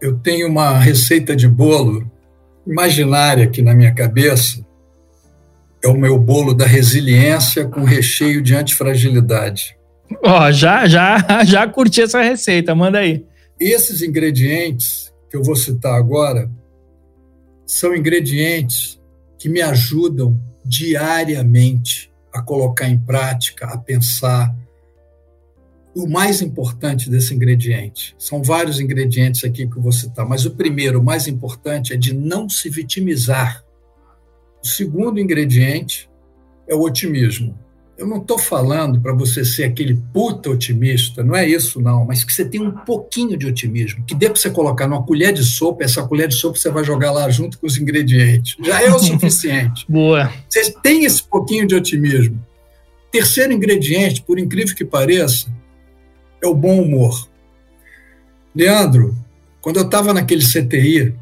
[0.00, 2.10] eu tenho uma receita de bolo
[2.70, 4.64] imaginária aqui na minha cabeça
[5.82, 9.76] é o meu bolo da resiliência com recheio de antifragilidade.
[10.22, 13.24] Ó, oh, já, já, já curti essa receita, manda aí.
[13.58, 16.50] Esses ingredientes que eu vou citar agora
[17.66, 19.00] são ingredientes
[19.38, 24.54] que me ajudam diariamente a colocar em prática, a pensar,
[25.94, 28.14] o mais importante desse ingrediente.
[28.18, 31.96] São vários ingredientes aqui que eu vou citar, mas o primeiro, o mais importante, é
[31.96, 33.64] de não se vitimizar.
[34.62, 36.08] O segundo ingrediente
[36.68, 37.58] é o otimismo.
[37.98, 42.24] Eu não estou falando para você ser aquele puta otimista, não é isso não, mas
[42.24, 45.44] que você tenha um pouquinho de otimismo, que dê para você colocar numa colher de
[45.44, 48.56] sopa, essa colher de sopa você vai jogar lá junto com os ingredientes.
[48.64, 49.84] Já é o suficiente.
[49.86, 50.32] Boa.
[50.48, 52.42] Você tem esse pouquinho de otimismo.
[53.12, 55.52] Terceiro ingrediente, por incrível que pareça,
[56.42, 57.28] é o bom humor.
[58.54, 59.16] Leandro,
[59.60, 61.14] quando eu estava naquele CTI,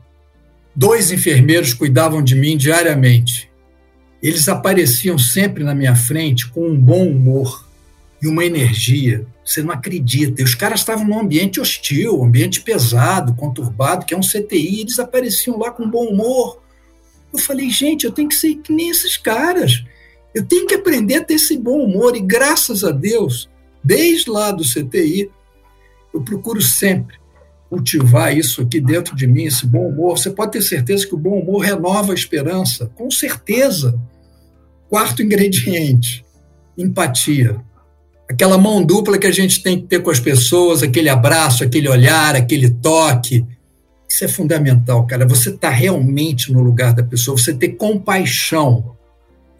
[0.74, 3.50] dois enfermeiros cuidavam de mim diariamente.
[4.22, 7.66] Eles apareciam sempre na minha frente com um bom humor
[8.22, 9.26] e uma energia.
[9.44, 10.40] Você não acredita.
[10.40, 14.80] E os caras estavam num ambiente hostil, um ambiente pesado, conturbado, que é um CTI,
[14.80, 16.60] eles apareciam lá com bom humor.
[17.32, 19.84] Eu falei, gente, eu tenho que ser que nem esses caras.
[20.34, 22.16] Eu tenho que aprender a ter esse bom humor.
[22.16, 23.48] E graças a Deus,
[23.88, 25.30] desde lá do CTI,
[26.12, 27.16] eu procuro sempre
[27.70, 30.18] cultivar isso aqui dentro de mim, esse bom humor.
[30.18, 33.98] Você pode ter certeza que o bom humor renova a esperança, com certeza.
[34.90, 36.22] Quarto ingrediente:
[36.76, 37.56] empatia.
[38.28, 41.88] Aquela mão dupla que a gente tem que ter com as pessoas, aquele abraço, aquele
[41.88, 43.46] olhar, aquele toque.
[44.06, 45.26] Isso é fundamental, cara.
[45.26, 48.97] Você está realmente no lugar da pessoa, você ter compaixão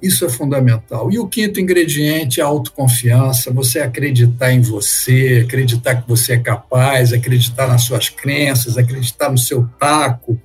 [0.00, 1.10] isso é fundamental.
[1.10, 6.38] E o quinto ingrediente é a autoconfiança, você acreditar em você, acreditar que você é
[6.38, 10.40] capaz, acreditar nas suas crenças, acreditar no seu taco.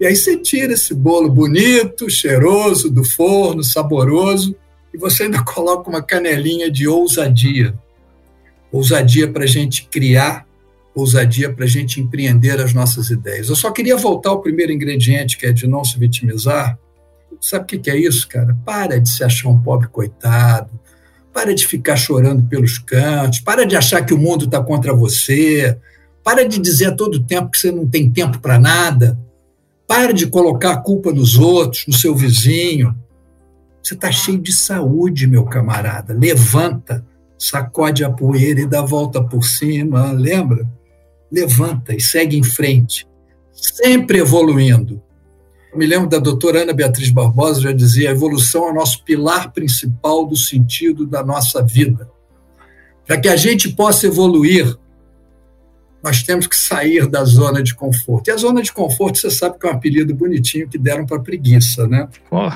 [0.00, 4.56] E aí você tira esse bolo bonito, cheiroso, do forno, saboroso,
[4.92, 7.78] e você ainda coloca uma canelinha de ousadia.
[8.72, 10.44] Ousadia para a gente criar,
[10.94, 13.48] ousadia para a gente empreender as nossas ideias.
[13.48, 16.76] Eu só queria voltar ao primeiro ingrediente, que é de não se vitimizar,
[17.40, 18.56] Sabe o que é isso, cara?
[18.64, 20.70] Para de se achar um pobre coitado,
[21.32, 25.78] para de ficar chorando pelos cantos, para de achar que o mundo está contra você,
[26.24, 29.18] para de dizer a todo tempo que você não tem tempo para nada,
[29.86, 32.96] para de colocar a culpa nos outros, no seu vizinho.
[33.82, 36.12] Você está cheio de saúde, meu camarada.
[36.12, 37.06] Levanta,
[37.38, 40.68] sacode a poeira e dá volta por cima, lembra?
[41.30, 43.06] Levanta e segue em frente,
[43.52, 45.02] sempre evoluindo
[45.76, 49.52] me lembro da doutora Ana Beatriz Barbosa, já dizia: a evolução é o nosso pilar
[49.52, 52.08] principal do sentido da nossa vida.
[53.06, 54.76] Para que a gente possa evoluir,
[56.02, 58.28] nós temos que sair da zona de conforto.
[58.28, 61.20] E a zona de conforto, você sabe que é um apelido bonitinho que deram para
[61.20, 62.08] preguiça, né?
[62.30, 62.48] Oh,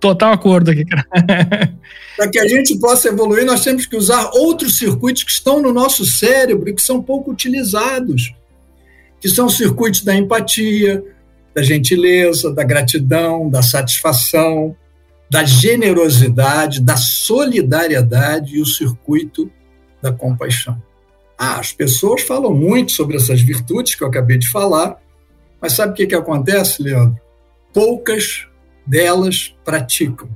[0.00, 1.06] total acordo aqui, cara.
[2.16, 5.72] para que a gente possa evoluir, nós temos que usar outros circuitos que estão no
[5.72, 8.34] nosso cérebro e que são pouco utilizados,
[9.20, 11.02] que são os circuitos da empatia,
[11.56, 14.76] da gentileza, da gratidão, da satisfação,
[15.30, 19.50] da generosidade, da solidariedade e o circuito
[20.02, 20.80] da compaixão.
[21.38, 25.00] Ah, as pessoas falam muito sobre essas virtudes que eu acabei de falar,
[25.58, 27.18] mas sabe o que, que acontece, Leandro?
[27.72, 28.46] Poucas
[28.86, 30.28] delas praticam.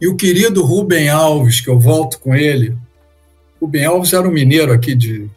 [0.00, 2.78] E o querido Rubem Alves, que eu volto com ele,
[3.60, 5.28] Rubem Alves era um mineiro aqui de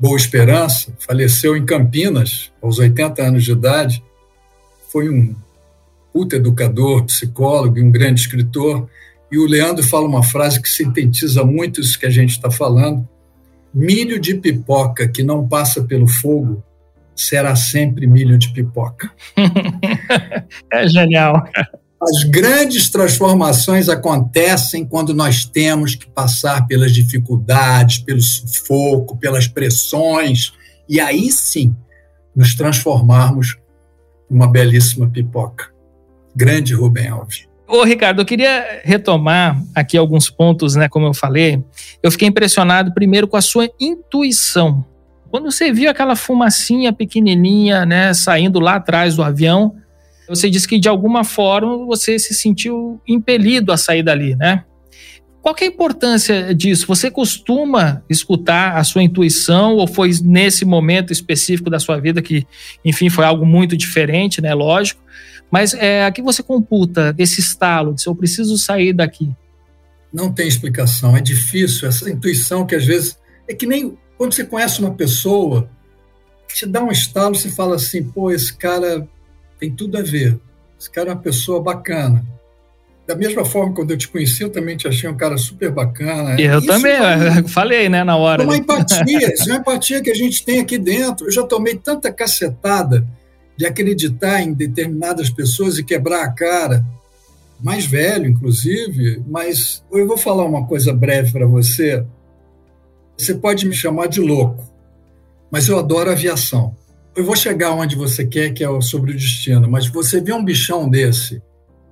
[0.00, 4.02] Boa Esperança, faleceu em Campinas, aos 80 anos de idade,
[4.92, 5.34] foi um
[6.12, 8.88] puta educador, psicólogo e um grande escritor.
[9.30, 13.08] E o Leandro fala uma frase que sintetiza muito isso que a gente está falando.
[13.72, 16.62] Milho de pipoca que não passa pelo fogo
[17.16, 19.10] será sempre milho de pipoca.
[20.70, 21.42] é genial.
[22.02, 30.52] As grandes transformações acontecem quando nós temos que passar pelas dificuldades, pelo sufoco, pelas pressões,
[30.88, 31.74] e aí sim
[32.34, 33.56] nos transformarmos
[34.32, 35.70] uma belíssima pipoca.
[36.34, 37.46] Grande Rubem Alves.
[37.68, 40.88] Ô, Ricardo, eu queria retomar aqui alguns pontos, né?
[40.88, 41.62] Como eu falei,
[42.02, 44.84] eu fiquei impressionado primeiro com a sua intuição.
[45.30, 49.74] Quando você viu aquela fumacinha pequenininha, né, saindo lá atrás do avião,
[50.28, 54.64] você disse que de alguma forma você se sentiu impelido a sair dali, né?
[55.42, 56.86] Qual é a importância disso?
[56.86, 62.46] Você costuma escutar a sua intuição ou foi nesse momento específico da sua vida que,
[62.84, 64.54] enfim, foi algo muito diferente, né?
[64.54, 65.02] Lógico.
[65.50, 69.34] Mas é, aqui você computa esse estalo de se eu preciso sair daqui.
[70.12, 71.88] Não tem explicação, é difícil.
[71.88, 73.18] Essa intuição que às vezes
[73.48, 75.68] é que nem quando você conhece uma pessoa,
[76.46, 79.08] te dá um estalo, você fala assim, pô, esse cara
[79.58, 80.38] tem tudo a ver.
[80.78, 82.24] Esse cara é uma pessoa bacana
[83.06, 86.40] da mesma forma, quando eu te conheci, eu também te achei um cara super bacana.
[86.40, 88.44] Eu isso também, é falei, né, na hora.
[88.44, 91.26] Uma empatia, isso é uma empatia que a gente tem aqui dentro.
[91.26, 93.06] Eu já tomei tanta cacetada
[93.56, 96.84] de acreditar em determinadas pessoas e quebrar a cara,
[97.60, 102.04] mais velho, inclusive, mas eu vou falar uma coisa breve para você.
[103.16, 104.64] Você pode me chamar de louco,
[105.50, 106.74] mas eu adoro aviação.
[107.14, 110.44] Eu vou chegar onde você quer, que é sobre o destino, mas você vê um
[110.44, 111.42] bichão desse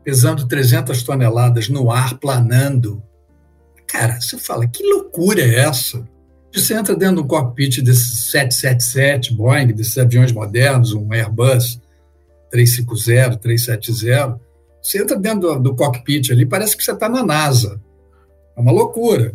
[0.04, 3.02] pesando 300 toneladas no ar, planando.
[3.86, 6.06] Cara, você fala, que loucura é essa?
[6.52, 11.80] Você entra dentro do cockpit desse 777 Boeing, desses aviões modernos, um Airbus
[12.50, 14.40] 350, 370,
[14.82, 17.80] você entra dentro do, do cockpit ali, parece que você está na NASA.
[18.56, 19.32] É uma loucura.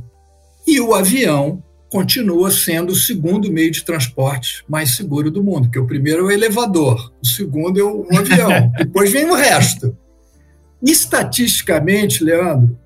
[0.68, 5.80] E o avião continua sendo o segundo meio de transporte mais seguro do mundo, que
[5.80, 9.96] o primeiro é o elevador, o segundo é o, o avião, depois vem o resto.
[10.86, 12.78] Estatisticamente, Leandro,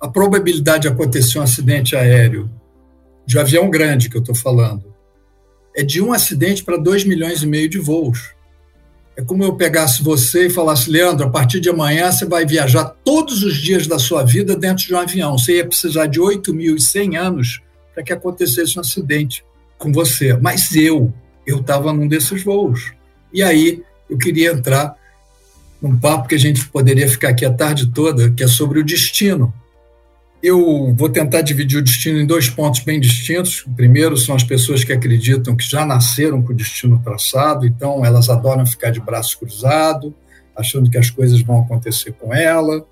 [0.00, 2.48] a probabilidade de acontecer um acidente aéreo
[3.26, 4.94] de avião grande que eu estou falando
[5.74, 8.32] é de um acidente para dois milhões e meio de voos.
[9.16, 12.84] É como eu pegasse você e falasse, Leandro, a partir de amanhã você vai viajar
[13.04, 15.36] todos os dias da sua vida dentro de um avião.
[15.36, 17.60] Você ia precisar de 8.100 anos
[17.92, 19.44] para que acontecesse um acidente
[19.78, 20.34] com você.
[20.34, 21.12] Mas eu,
[21.44, 22.92] eu estava num desses voos.
[23.32, 24.96] E aí eu queria entrar
[25.86, 28.84] num papo que a gente poderia ficar aqui a tarde toda, que é sobre o
[28.84, 29.54] destino.
[30.42, 33.64] Eu vou tentar dividir o destino em dois pontos bem distintos.
[33.66, 38.04] O primeiro são as pessoas que acreditam que já nasceram com o destino traçado, então
[38.04, 40.14] elas adoram ficar de braço cruzado,
[40.54, 42.84] achando que as coisas vão acontecer com ela.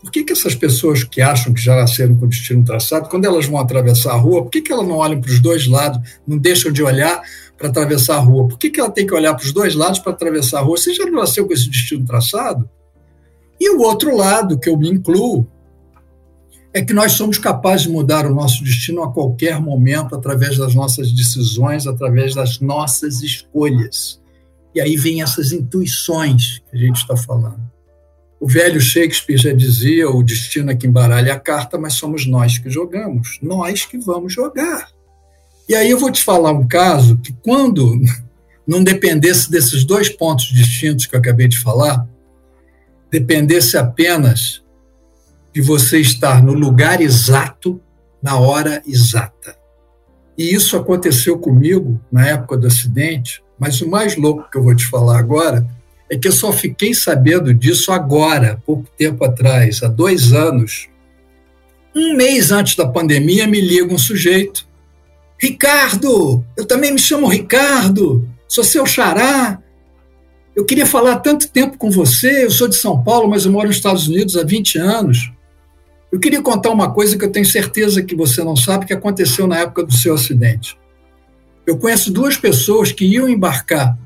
[0.00, 3.24] Por que, que essas pessoas que acham que já nasceram com o destino traçado, quando
[3.24, 6.00] elas vão atravessar a rua, por que, que elas não olham para os dois lados,
[6.26, 7.20] não deixam de olhar
[7.56, 8.48] para atravessar a rua?
[8.48, 10.76] Por que, que ela tem que olhar para os dois lados para atravessar a rua?
[10.76, 12.68] Você já nasceu com esse destino traçado?
[13.58, 15.46] E o outro lado, que eu me incluo,
[16.74, 20.74] é que nós somos capazes de mudar o nosso destino a qualquer momento através das
[20.74, 24.20] nossas decisões, através das nossas escolhas.
[24.74, 27.60] E aí vem essas intuições que a gente está falando.
[28.38, 32.58] O velho Shakespeare já dizia: o destino é que embaralha a carta, mas somos nós
[32.58, 34.90] que jogamos, nós que vamos jogar.
[35.68, 38.00] E aí eu vou te falar um caso que, quando
[38.66, 42.06] não dependesse desses dois pontos distintos que eu acabei de falar,
[43.10, 44.62] dependesse apenas
[45.52, 47.80] de você estar no lugar exato,
[48.22, 49.56] na hora exata.
[50.36, 54.74] E isso aconteceu comigo na época do acidente, mas o mais louco que eu vou
[54.74, 55.66] te falar agora
[56.10, 60.88] é que eu só fiquei sabendo disso agora, pouco tempo atrás, há dois anos.
[61.94, 64.65] Um mês antes da pandemia, me liga um sujeito.
[65.38, 69.60] Ricardo, eu também me chamo Ricardo, sou seu xará.
[70.54, 73.66] Eu queria falar tanto tempo com você, eu sou de São Paulo, mas eu moro
[73.66, 75.30] nos Estados Unidos há 20 anos.
[76.10, 79.46] Eu queria contar uma coisa que eu tenho certeza que você não sabe que aconteceu
[79.46, 80.78] na época do seu acidente.
[81.66, 83.98] Eu conheço duas pessoas que iam embarcar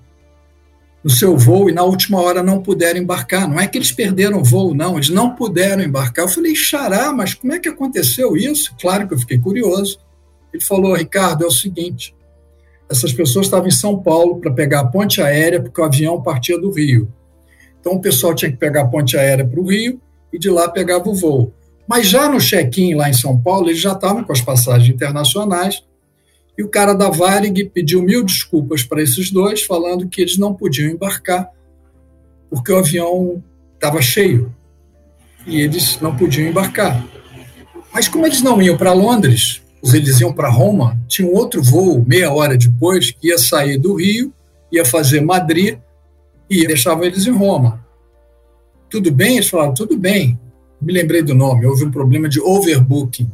[1.04, 3.48] no seu voo e na última hora não puderam embarcar.
[3.48, 6.24] Não é que eles perderam o voo, não, eles não puderam embarcar.
[6.24, 8.74] Eu falei, xará, mas como é que aconteceu isso?
[8.80, 9.98] Claro que eu fiquei curioso.
[10.52, 12.14] Ele falou, Ricardo, é o seguinte:
[12.88, 16.58] essas pessoas estavam em São Paulo para pegar a ponte aérea, porque o avião partia
[16.58, 17.12] do Rio.
[17.80, 20.00] Então o pessoal tinha que pegar a ponte aérea para o Rio
[20.32, 21.52] e de lá pegava o voo.
[21.86, 25.82] Mas já no check-in lá em São Paulo, eles já estavam com as passagens internacionais
[26.56, 30.54] e o cara da Varig pediu mil desculpas para esses dois, falando que eles não
[30.54, 31.50] podiam embarcar
[32.50, 33.42] porque o avião
[33.74, 34.52] estava cheio
[35.46, 37.06] e eles não podiam embarcar.
[37.94, 42.04] Mas como eles não iam para Londres, eles iam para Roma, tinha um outro voo
[42.06, 44.32] meia hora depois que ia sair do Rio,
[44.70, 45.78] ia fazer Madrid
[46.48, 47.84] e deixava eles em Roma.
[48.88, 49.36] Tudo bem?
[49.36, 50.38] Eles falaram, tudo bem
[50.80, 53.30] me lembrei do nome, houve um problema de overbooking.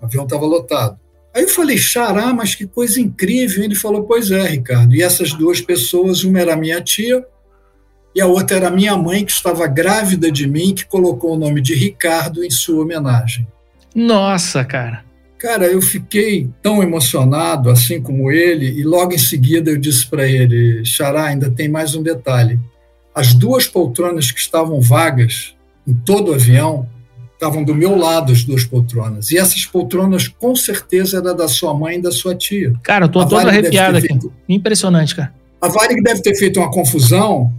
[0.00, 0.98] O avião estava lotado.
[1.34, 3.62] Aí eu falei, xará, mas que coisa incrível.
[3.64, 4.94] Ele falou, pois é, Ricardo.
[4.94, 7.24] E essas duas pessoas, uma era minha tia
[8.14, 11.60] e a outra era minha mãe, que estava grávida de mim, que colocou o nome
[11.60, 13.46] de Ricardo em sua homenagem.
[13.94, 15.04] Nossa, cara.
[15.40, 20.28] Cara, eu fiquei tão emocionado, assim como ele, e logo em seguida eu disse para
[20.28, 22.60] ele, Xará, ainda tem mais um detalhe.
[23.14, 25.54] As duas poltronas que estavam vagas
[25.88, 26.86] em todo o avião,
[27.32, 29.30] estavam do meu lado as duas poltronas.
[29.30, 32.74] E essas poltronas, com certeza, era da sua mãe e da sua tia.
[32.82, 34.08] Cara, eu tô todo arrepiado aqui.
[34.08, 34.30] Feito...
[34.46, 35.32] Impressionante, cara.
[35.58, 37.50] A Varig deve ter feito uma confusão,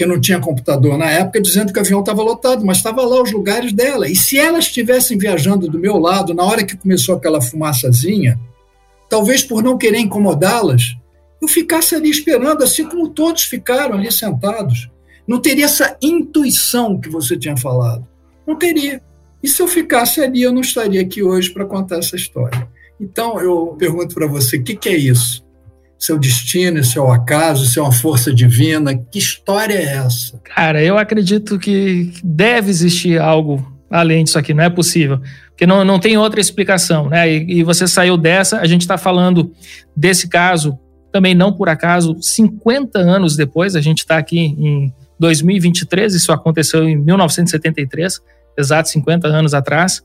[0.00, 3.22] porque não tinha computador na época, dizendo que o avião estava lotado, mas estava lá
[3.22, 4.08] os lugares dela.
[4.08, 8.40] E se elas estivessem viajando do meu lado, na hora que começou aquela fumaçazinha,
[9.10, 10.96] talvez por não querer incomodá-las,
[11.42, 14.88] eu ficasse ali esperando, assim como todos ficaram ali sentados
[15.28, 18.04] não teria essa intuição que você tinha falado.
[18.44, 19.00] Não teria.
[19.42, 22.68] E se eu ficasse ali, eu não estaria aqui hoje para contar essa história.
[22.98, 25.44] Então, eu pergunto para você: o que, que é isso?
[26.00, 28.96] Seu destino, seu acaso, seu uma força divina?
[28.96, 30.38] Que história é essa?
[30.38, 35.20] Cara, eu acredito que deve existir algo além disso aqui, não é possível.
[35.48, 37.30] Porque não, não tem outra explicação, né?
[37.30, 39.52] E, e você saiu dessa, a gente está falando
[39.94, 40.78] desse caso,
[41.12, 46.88] também não por acaso, 50 anos depois, a gente está aqui em 2023, isso aconteceu
[46.88, 48.20] em 1973,
[48.56, 50.02] exatos 50 anos atrás.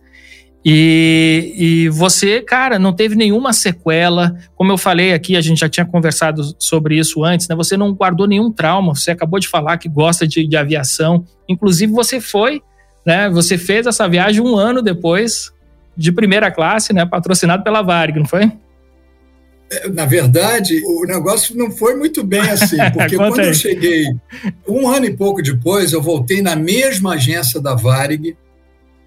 [0.68, 4.36] E, e, você, cara, não teve nenhuma sequela.
[4.56, 7.56] Como eu falei aqui, a gente já tinha conversado sobre isso antes, né?
[7.56, 8.96] Você não guardou nenhum trauma.
[8.96, 11.24] Você acabou de falar que gosta de, de aviação.
[11.48, 12.64] Inclusive, você foi,
[13.06, 13.30] né?
[13.30, 15.54] Você fez essa viagem um ano depois
[15.96, 17.06] de primeira classe, né?
[17.06, 18.52] Patrocinado pela Varig, não foi?
[19.72, 24.06] É, na verdade, o negócio não foi muito bem assim, porque quando eu cheguei,
[24.68, 28.36] um ano e pouco depois, eu voltei na mesma agência da Varig,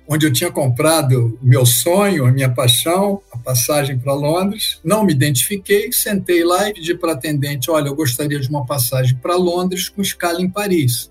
[0.08, 4.80] onde eu tinha comprado meu sonho, a minha paixão, a passagem para Londres.
[4.82, 8.64] Não me identifiquei, sentei lá e pedi para a atendente: olha, eu gostaria de uma
[8.64, 11.10] passagem para Londres com escala em Paris.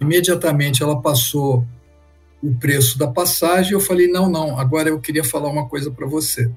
[0.00, 1.66] Imediatamente ela passou
[2.42, 3.74] o preço da passagem.
[3.74, 6.50] Eu falei: não, não, agora eu queria falar uma coisa para você.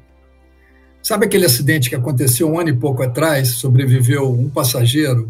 [1.01, 3.49] Sabe aquele acidente que aconteceu um ano e pouco atrás?
[3.55, 5.29] Sobreviveu um passageiro?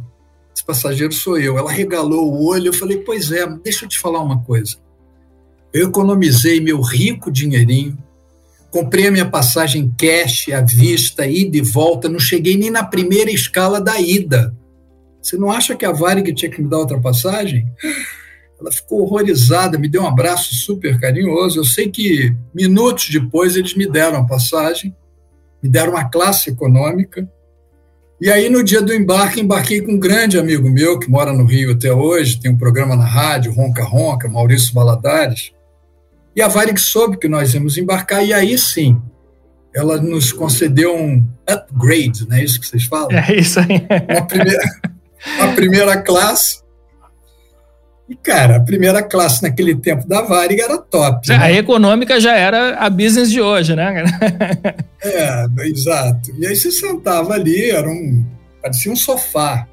[0.56, 1.58] Esse passageiro sou eu.
[1.58, 2.68] Ela regalou o olho.
[2.68, 4.83] Eu falei: pois é, deixa eu te falar uma coisa.
[5.74, 7.98] Eu economizei meu rico dinheirinho,
[8.70, 13.32] comprei a minha passagem cash, à vista, ida e volta, não cheguei nem na primeira
[13.32, 14.56] escala da ida.
[15.22, 17.66] Você não acha que a Varig tinha que me dar outra passagem?
[18.60, 21.60] Ela ficou horrorizada, me deu um abraço super carinhoso.
[21.60, 24.96] Eu sei que minutos depois eles me deram a passagem,
[25.62, 27.28] me deram uma classe econômica.
[28.22, 31.46] E aí, no dia do embarque, embarquei com um grande amigo meu que mora no
[31.46, 35.52] Rio até hoje, tem um programa na rádio, Ronca Ronca, Maurício Baladares.
[36.36, 39.00] E a Varig soube que nós íamos embarcar, e aí sim,
[39.76, 43.10] ela nos concedeu um upgrade, não é isso que vocês falam?
[43.12, 43.86] É isso aí.
[44.10, 44.64] Uma primeira,
[45.40, 46.64] uma primeira classe.
[48.10, 51.32] E, cara, a primeira classe naquele tempo da Varig era top.
[51.32, 51.56] A né?
[51.56, 54.04] econômica já era a business de hoje, né?
[55.02, 56.32] é, exato.
[56.38, 58.26] E aí você sentava ali, era um,
[58.62, 59.68] parecia um sofá.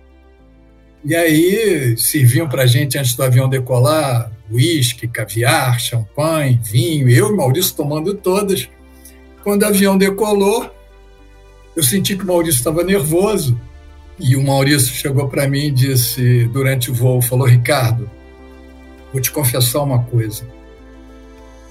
[1.05, 7.37] E aí serviam para gente antes do avião decolar uísque, caviar, champanhe, vinho, eu e
[7.37, 8.69] Maurício tomando todas.
[9.43, 10.69] Quando o avião decolou,
[11.77, 13.59] eu senti que o Maurício estava nervoso.
[14.19, 18.11] E o Maurício chegou para mim e disse, durante o voo, falou, Ricardo,
[19.13, 20.47] vou te confessar uma coisa.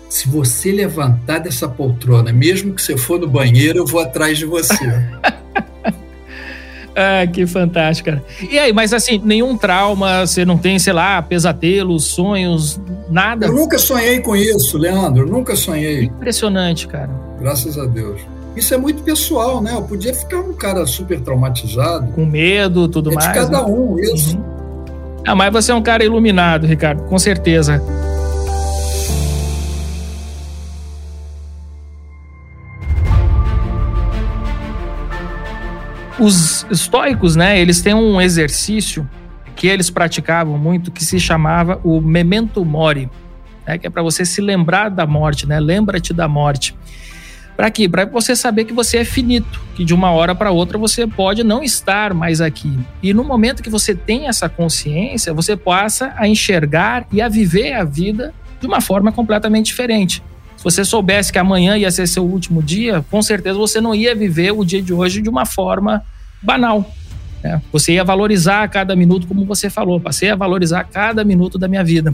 [0.10, 4.46] Se você levantar dessa poltrona, mesmo que você for no banheiro, eu vou atrás de
[4.46, 4.74] você.
[7.22, 8.24] Ah, que fantástico, cara.
[8.52, 12.80] E aí, mas assim, nenhum trauma, você não tem, sei lá, pesadelos, sonhos,
[13.10, 13.46] nada?
[13.46, 16.04] Eu nunca sonhei com isso, Leandro, nunca sonhei.
[16.04, 17.10] Impressionante, cara.
[17.40, 18.20] Graças a Deus.
[18.56, 19.74] Isso é muito pessoal, né?
[19.74, 22.12] Eu podia ficar um cara super traumatizado.
[22.12, 23.28] Com medo, tudo é mais.
[23.28, 23.66] De cada né?
[23.66, 24.36] um, isso.
[24.36, 24.44] Uhum.
[25.26, 27.82] Ah, mas você é um cara iluminado, Ricardo, com certeza.
[36.20, 39.10] Os estoicos, né, eles têm um exercício
[39.56, 43.10] que eles praticavam muito que se chamava o memento mori,
[43.66, 45.60] né, que é para você se lembrar da morte, né?
[45.60, 46.76] Lembra-te da morte.
[47.56, 47.90] Para quê?
[47.90, 51.44] Para você saber que você é finito, que de uma hora para outra você pode
[51.44, 52.80] não estar mais aqui.
[53.04, 57.74] E no momento que você tem essa consciência, você passa a enxergar e a viver
[57.74, 60.24] a vida de uma forma completamente diferente.
[60.60, 64.14] Se você soubesse que amanhã ia ser seu último dia, com certeza você não ia
[64.14, 66.04] viver o dia de hoje de uma forma
[66.42, 66.94] banal.
[67.42, 67.62] Né?
[67.72, 71.82] Você ia valorizar cada minuto, como você falou, passei a valorizar cada minuto da minha
[71.82, 72.14] vida.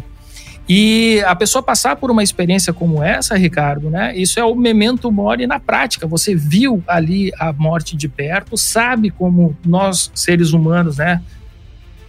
[0.69, 4.15] E a pessoa passar por uma experiência como essa, Ricardo, né?
[4.15, 6.05] Isso é o memento mori na prática.
[6.05, 11.19] Você viu ali a morte de perto, sabe como nós seres humanos, né,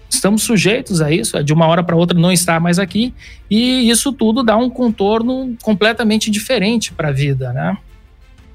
[0.09, 3.13] estamos sujeitos a isso, é de uma hora para outra não estar mais aqui,
[3.51, 7.77] e isso tudo dá um contorno completamente diferente para a vida, né?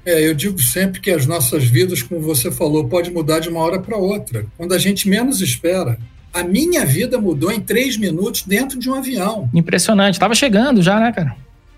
[0.04, 3.60] É, eu digo sempre que as nossas vidas, como você falou, pode mudar de uma
[3.60, 5.98] hora para outra, quando a gente menos espera.
[6.34, 9.50] A minha vida mudou em três minutos dentro de um avião.
[9.54, 10.14] Impressionante.
[10.14, 11.36] Estava chegando já, né, cara?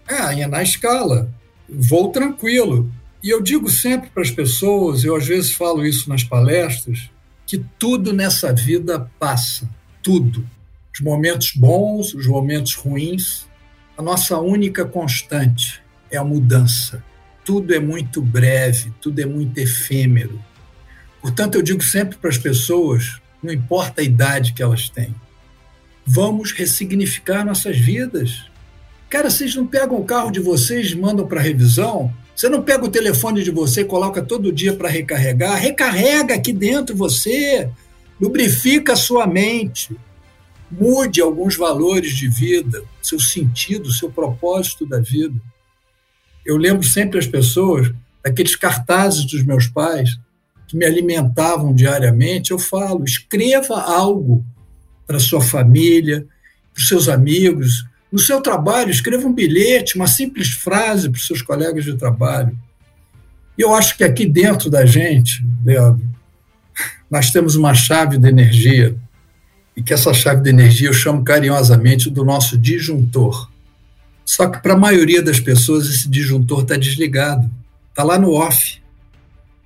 [0.09, 1.29] É, na escala.
[1.69, 2.91] Voo tranquilo.
[3.23, 7.11] E eu digo sempre para as pessoas, eu às vezes falo isso nas palestras,
[7.47, 9.69] que tudo nessa vida passa,
[10.03, 10.49] tudo.
[10.93, 13.47] Os momentos bons, os momentos ruins.
[13.97, 17.03] A nossa única constante é a mudança.
[17.45, 20.43] Tudo é muito breve, tudo é muito efêmero.
[21.21, 25.15] Portanto, eu digo sempre para as pessoas, não importa a idade que elas têm,
[26.07, 28.45] vamos ressignificar nossas vidas.
[29.09, 32.13] Cara, vocês não pegam o carro de vocês mandam para revisão?
[32.35, 35.61] Você não pega o telefone de você e coloca todo dia para recarregar?
[35.61, 37.71] Recarrega aqui dentro você,
[38.21, 39.97] lubrifica a sua mente,
[40.71, 45.41] mude alguns valores de vida, seu sentido, seu propósito da vida.
[46.45, 50.19] Eu lembro sempre as pessoas daqueles cartazes dos meus pais
[50.67, 52.51] que me alimentavam diariamente.
[52.51, 54.45] Eu falo, escreva algo
[55.07, 56.27] para sua família,
[56.73, 61.27] para os seus amigos, no seu trabalho, escreva um bilhete, uma simples frase para os
[61.27, 62.57] seus colegas de trabalho.
[63.59, 66.07] E eu acho que aqui dentro da gente, Leandro,
[67.11, 68.95] nós temos uma chave de energia,
[69.77, 73.51] e que essa chave de energia eu chamo carinhosamente do nosso disjuntor.
[74.25, 77.51] Só que para a maioria das pessoas esse disjuntor está desligado,
[77.89, 78.81] está lá no off.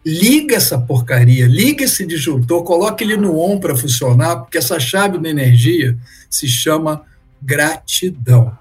[0.06, 5.18] Liga essa porcaria, liga esse disjuntor, coloque ele no on para funcionar, porque essa chave
[5.18, 5.98] da energia
[6.30, 7.04] se chama
[7.40, 8.56] gratidão.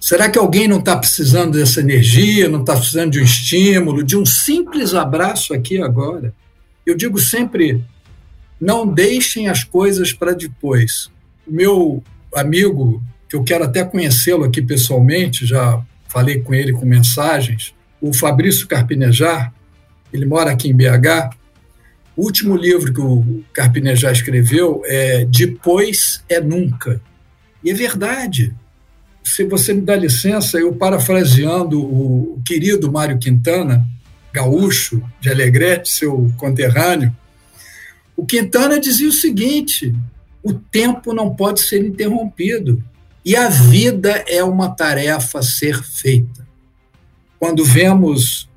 [0.00, 4.16] Será que alguém não está precisando dessa energia, não está precisando de um estímulo, de
[4.16, 6.32] um simples abraço aqui agora?
[6.84, 7.82] Eu digo sempre:
[8.60, 11.10] não deixem as coisas para depois.
[11.46, 12.02] Meu
[12.34, 18.12] amigo, que eu quero até conhecê-lo aqui pessoalmente, já falei com ele com mensagens, o
[18.14, 19.52] Fabrício Carpinejar,
[20.12, 21.34] ele mora aqui em BH.
[22.16, 27.00] O último livro que o Carpinejar escreveu é Depois é Nunca.
[27.66, 28.54] E é verdade
[29.26, 33.84] se você me dá licença, eu parafraseando o querido Mário Quintana,
[34.32, 37.14] gaúcho de Alegrete, seu conterrâneo,
[38.16, 39.92] o Quintana dizia o seguinte:
[40.44, 42.82] o tempo não pode ser interrompido
[43.24, 46.46] e a vida é uma tarefa a ser feita.
[47.36, 48.48] Quando vemos,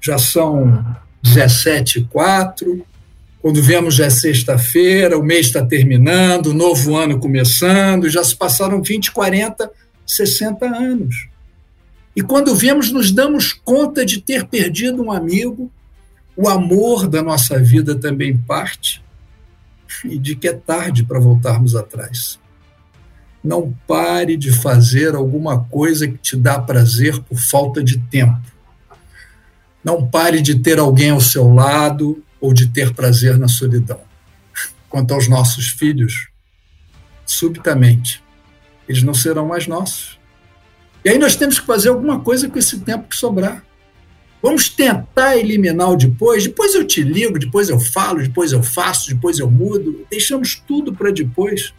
[0.00, 0.84] já são
[1.22, 2.84] 17 e 4,
[3.46, 8.34] quando vemos já é sexta-feira, o mês está terminando, o novo ano começando, já se
[8.34, 9.70] passaram 20, 40,
[10.04, 11.28] 60 anos.
[12.16, 15.70] E quando vemos, nos damos conta de ter perdido um amigo,
[16.36, 19.00] o amor da nossa vida também parte,
[20.04, 22.40] e de que é tarde para voltarmos atrás.
[23.44, 28.42] Não pare de fazer alguma coisa que te dá prazer por falta de tempo.
[29.84, 34.00] Não pare de ter alguém ao seu lado ou de ter prazer na solidão.
[34.88, 36.28] Quanto aos nossos filhos,
[37.26, 38.22] subitamente
[38.88, 40.16] eles não serão mais nossos.
[41.04, 43.64] E aí nós temos que fazer alguma coisa com esse tempo que sobrar.
[44.40, 46.44] Vamos tentar eliminar o depois.
[46.44, 50.06] Depois eu te ligo, depois eu falo, depois eu faço, depois eu mudo.
[50.08, 51.74] Deixamos tudo para depois,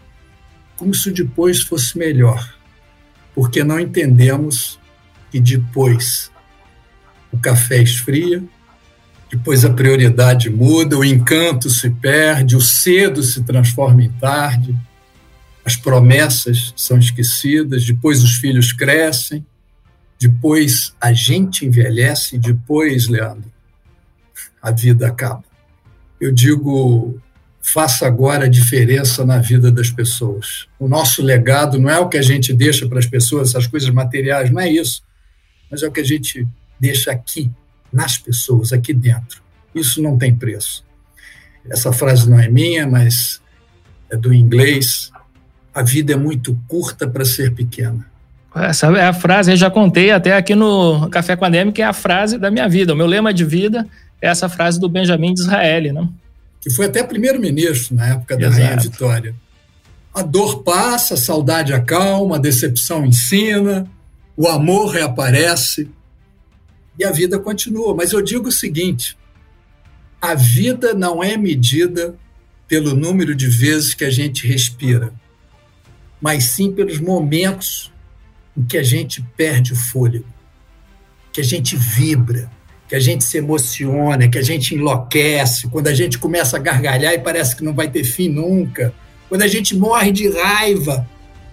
[0.76, 2.58] como se o depois fosse melhor.
[3.34, 4.78] Porque não entendemos
[5.32, 6.30] que depois
[7.32, 8.44] o café esfria,
[9.30, 14.76] depois a prioridade muda, o encanto se perde, o cedo se transforma em tarde
[15.68, 19.46] as promessas são esquecidas, depois os filhos crescem,
[20.18, 23.52] depois a gente envelhece, depois, Leandro,
[24.62, 25.44] a vida acaba.
[26.22, 27.20] Eu digo,
[27.62, 30.70] faça agora a diferença na vida das pessoas.
[30.80, 33.90] O nosso legado não é o que a gente deixa para as pessoas, essas coisas
[33.90, 35.04] materiais, não é isso,
[35.70, 36.48] mas é o que a gente
[36.80, 37.52] deixa aqui,
[37.92, 39.42] nas pessoas, aqui dentro.
[39.74, 40.84] Isso não tem preço.
[41.70, 43.42] Essa frase não é minha, mas
[44.10, 45.12] é do inglês
[45.78, 48.04] a vida é muito curta para ser pequena.
[48.56, 51.86] Essa é a frase, eu já contei até aqui no Café com a que é
[51.86, 52.94] a frase da minha vida.
[52.94, 53.88] O meu lema de vida
[54.20, 56.10] é essa frase do Benjamin Disraeli, né?
[56.60, 58.64] Que foi até primeiro-ministro na época da Exato.
[58.64, 59.36] Rainha Vitória.
[60.12, 63.86] A dor passa, a saudade acalma, a decepção ensina,
[64.36, 65.88] o amor reaparece
[66.98, 67.94] e a vida continua.
[67.96, 69.18] Mas eu digo o seguinte:
[70.22, 72.16] a vida não é medida
[72.68, 75.14] pelo número de vezes que a gente respira
[76.22, 77.92] mas sim pelos momentos
[78.56, 80.26] em que a gente perde o fôlego,
[81.32, 82.50] que a gente vibra,
[82.88, 87.14] que a gente se emociona, que a gente enlouquece, quando a gente começa a gargalhar
[87.14, 88.94] e parece que não vai ter fim nunca,
[89.30, 91.08] quando a gente morre de raiva,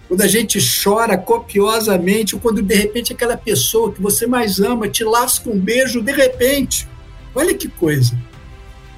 [0.07, 4.87] quando a gente chora copiosamente, ou quando de repente aquela pessoa que você mais ama
[4.87, 6.87] te lasca um beijo de repente.
[7.33, 8.17] Olha que coisa.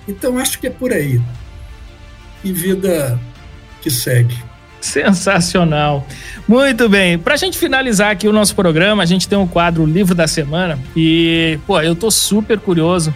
[0.07, 1.21] Então acho que é por aí.
[2.43, 3.19] E vida
[3.81, 4.37] que segue.
[4.79, 6.05] Sensacional.
[6.47, 7.17] Muito bem.
[7.17, 10.27] Para a gente finalizar aqui o nosso programa, a gente tem um quadro Livro da
[10.27, 13.13] Semana e, pô, eu tô super curioso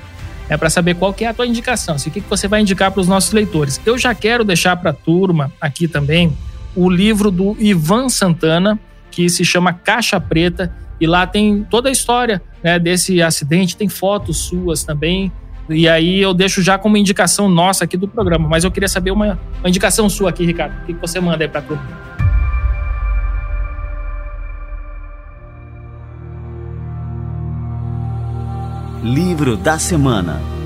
[0.49, 2.59] é para saber qual que é a tua indicação, assim, o que, que você vai
[2.59, 3.79] indicar para os nossos leitores.
[3.85, 6.35] Eu já quero deixar para a turma aqui também
[6.75, 11.91] o livro do Ivan Santana, que se chama Caixa Preta, e lá tem toda a
[11.91, 15.31] história né, desse acidente, tem fotos suas também,
[15.69, 18.47] e aí eu deixo já como indicação nossa aqui do programa.
[18.47, 20.81] Mas eu queria saber uma, uma indicação sua aqui, Ricardo.
[20.83, 21.83] O que você manda aí para turma?
[29.03, 30.60] Livro da Semana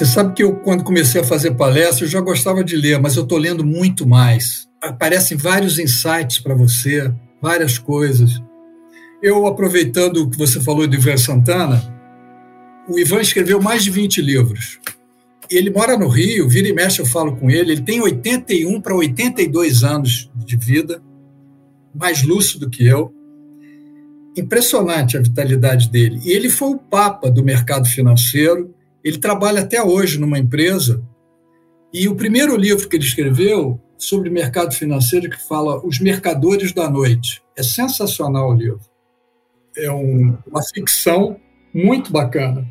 [0.00, 3.16] Você sabe que eu, quando comecei a fazer palestra, eu já gostava de ler, mas
[3.16, 4.66] eu estou lendo muito mais.
[4.80, 8.40] Aparecem vários insights para você, várias coisas.
[9.22, 11.82] Eu, aproveitando o que você falou do Ivan Santana,
[12.88, 14.80] o Ivan escreveu mais de 20 livros.
[15.50, 17.72] Ele mora no Rio, vira e mexe eu falo com ele.
[17.72, 21.02] Ele tem 81 para 82 anos de vida,
[21.94, 23.12] mais lúcido que eu.
[24.34, 26.22] Impressionante a vitalidade dele.
[26.24, 28.74] E ele foi o papa do mercado financeiro.
[29.02, 31.02] Ele trabalha até hoje numa empresa
[31.92, 36.88] E o primeiro livro que ele escreveu sobre mercado financeiro que fala Os Mercadores da
[36.88, 37.42] Noite.
[37.56, 38.80] É sensacional o livro.
[39.76, 41.38] É um, uma ficção
[41.74, 42.66] muito bacana.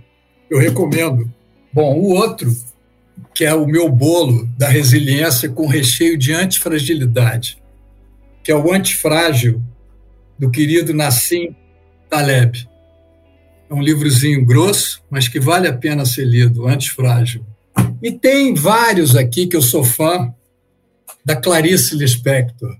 [0.49, 1.31] Eu recomendo.
[1.71, 2.51] Bom, o outro,
[3.33, 7.61] que é o meu bolo da resiliência com recheio de antifragilidade,
[8.43, 9.61] que é o Antifrágil,
[10.37, 11.55] do querido Nassim
[12.09, 12.68] Taleb.
[13.69, 17.45] É um livrozinho grosso, mas que vale a pena ser lido, Antifrágil.
[18.01, 20.33] E tem vários aqui que eu sou fã,
[21.23, 22.75] da Clarice Lispector.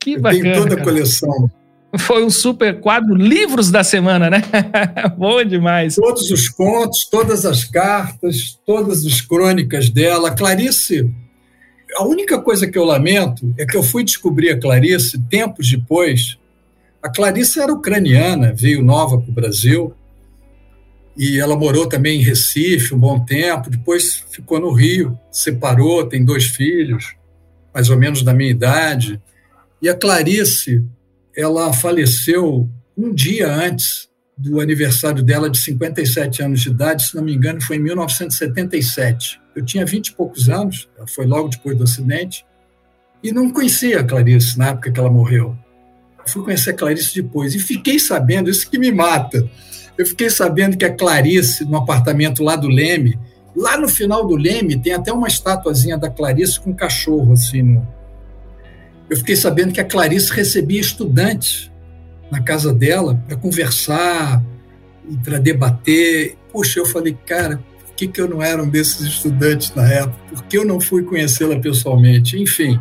[0.00, 0.42] Que bacana.
[0.42, 1.50] Tem toda a coleção.
[1.98, 4.42] Foi um super quadro Livros da Semana, né?
[5.18, 5.96] Bom demais.
[5.96, 10.30] Todos os contos, todas as cartas, todas as crônicas dela.
[10.30, 11.12] Clarice,
[11.96, 16.38] a única coisa que eu lamento é que eu fui descobrir a Clarice tempos depois.
[17.02, 19.94] A Clarice era ucraniana, veio nova para o Brasil
[21.16, 23.70] e ela morou também em Recife um bom tempo.
[23.70, 27.14] Depois ficou no Rio, separou, tem dois filhos,
[27.72, 29.20] mais ou menos da minha idade.
[29.80, 30.84] E a Clarice
[31.36, 37.22] ela faleceu um dia antes do aniversário dela de 57 anos de idade, se não
[37.22, 39.40] me engano, foi em 1977.
[39.54, 42.44] Eu tinha 20 e poucos anos, foi logo depois do acidente,
[43.22, 45.56] e não conhecia a Clarice na época que ela morreu.
[46.26, 49.48] fui conhecer a Clarice depois e fiquei sabendo, isso que me mata.
[49.96, 53.18] Eu fiquei sabendo que a Clarice, no apartamento lá do Leme,
[53.54, 57.62] lá no final do Leme, tem até uma estatuazinha da Clarice com um cachorro assim
[57.62, 57.86] no,
[59.12, 61.70] eu fiquei sabendo que a Clarice recebia estudantes
[62.30, 64.42] na casa dela para conversar
[65.06, 66.38] e para debater.
[66.50, 70.16] Poxa, eu falei, cara, por que, que eu não era um desses estudantes na época?
[70.30, 72.40] Por que eu não fui conhecê-la pessoalmente?
[72.40, 72.80] Enfim,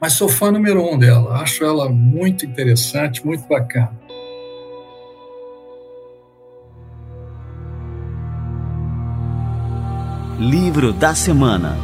[0.00, 1.40] mas sou fã número um dela.
[1.40, 3.92] Acho ela muito interessante, muito bacana.
[10.38, 11.76] Livro da Semana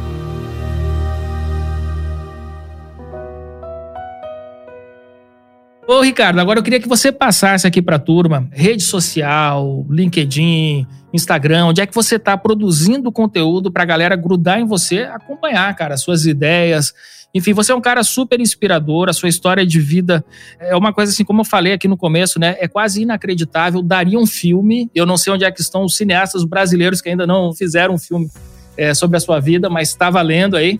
[5.85, 10.87] Ô, Ricardo, agora eu queria que você passasse aqui para a turma, rede social, LinkedIn,
[11.13, 15.75] Instagram, onde é que você está produzindo conteúdo para a galera grudar em você, acompanhar,
[15.75, 16.93] cara, suas ideias.
[17.35, 20.23] Enfim, você é um cara super inspirador, a sua história de vida
[20.57, 22.55] é uma coisa assim, como eu falei aqui no começo, né?
[22.61, 24.89] É quase inacreditável, daria um filme.
[24.95, 27.97] Eu não sei onde é que estão os cineastas brasileiros que ainda não fizeram um
[27.97, 28.31] filme
[28.77, 30.79] é, sobre a sua vida, mas está valendo aí.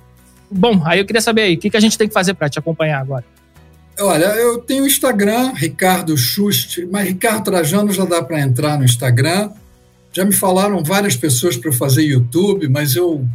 [0.50, 2.48] Bom, aí eu queria saber aí, o que, que a gente tem que fazer para
[2.48, 3.26] te acompanhar agora?
[4.00, 8.86] Olha, eu tenho o Instagram, Ricardo Schuste, mas Ricardo Trajano já dá para entrar no
[8.86, 9.52] Instagram.
[10.14, 13.28] Já me falaram várias pessoas para fazer YouTube, mas eu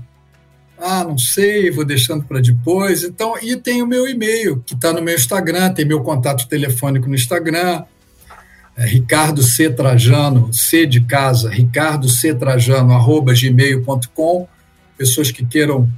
[0.80, 3.04] ah, não sei, vou deixando para depois.
[3.04, 7.08] Então, e tem o meu e-mail, que está no meu Instagram, tem meu contato telefônico
[7.08, 7.84] no Instagram,
[8.76, 9.68] é Ricardo C.
[9.70, 12.34] Trajano, C de casa, ricardo C.
[12.34, 14.48] Trajano, arroba gmail.com.
[14.96, 15.88] Pessoas que queiram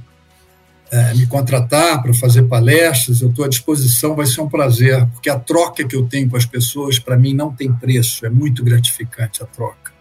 [0.91, 5.29] é, me contratar para fazer palestras, eu estou à disposição, vai ser um prazer, porque
[5.29, 8.63] a troca que eu tenho com as pessoas, para mim, não tem preço, é muito
[8.63, 9.91] gratificante a troca.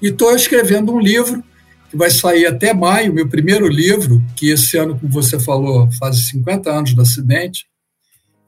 [0.00, 1.42] E estou escrevendo um livro
[1.90, 6.28] que vai sair até maio, meu primeiro livro, que esse ano, como você falou, faz
[6.28, 7.66] 50 anos do acidente.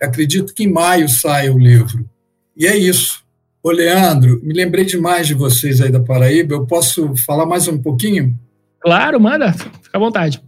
[0.01, 2.09] Acredito que em maio saia o livro.
[2.57, 3.23] E é isso.
[3.63, 6.55] Ô, Leandro, me lembrei demais de vocês aí da Paraíba.
[6.55, 8.39] Eu posso falar mais um pouquinho?
[8.81, 9.53] Claro, manda.
[9.53, 10.43] Fica à vontade.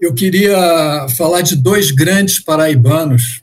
[0.00, 3.42] Eu queria falar de dois grandes paraibanos,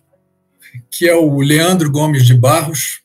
[0.89, 3.01] que é o Leandro Gomes de Barros.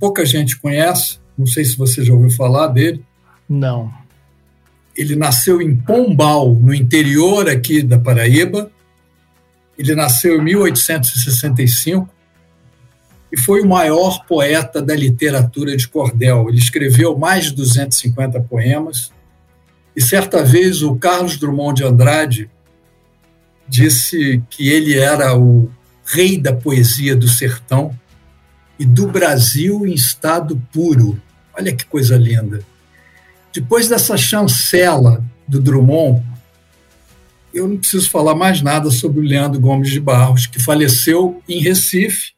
[0.00, 3.04] Pouca gente conhece, não sei se você já ouviu falar dele.
[3.48, 3.92] Não.
[4.96, 8.70] Ele nasceu em Pombal, no interior aqui da Paraíba.
[9.78, 12.08] Ele nasceu em 1865
[13.30, 16.48] e foi o maior poeta da literatura de cordel.
[16.48, 19.12] Ele escreveu mais de 250 poemas.
[19.94, 22.50] E certa vez o Carlos Drummond de Andrade
[23.68, 25.70] disse que ele era o
[26.04, 27.94] rei da poesia do sertão
[28.78, 31.20] e do Brasil em estado puro.
[31.52, 32.60] Olha que coisa linda.
[33.60, 36.22] Depois dessa chancela do Drummond,
[37.54, 41.58] eu não preciso falar mais nada sobre o Leandro Gomes de Barros, que faleceu em
[41.60, 42.32] Recife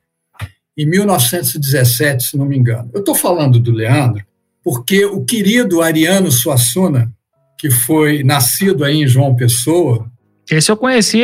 [0.76, 2.88] em 1917, se não me engano.
[2.94, 4.24] Eu estou falando do Leandro
[4.62, 7.10] porque o querido Ariano Suassuna,
[7.58, 10.08] que foi nascido aí em João Pessoa,
[10.48, 11.20] esse eu conheci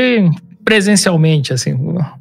[0.64, 1.72] presencialmente, assim,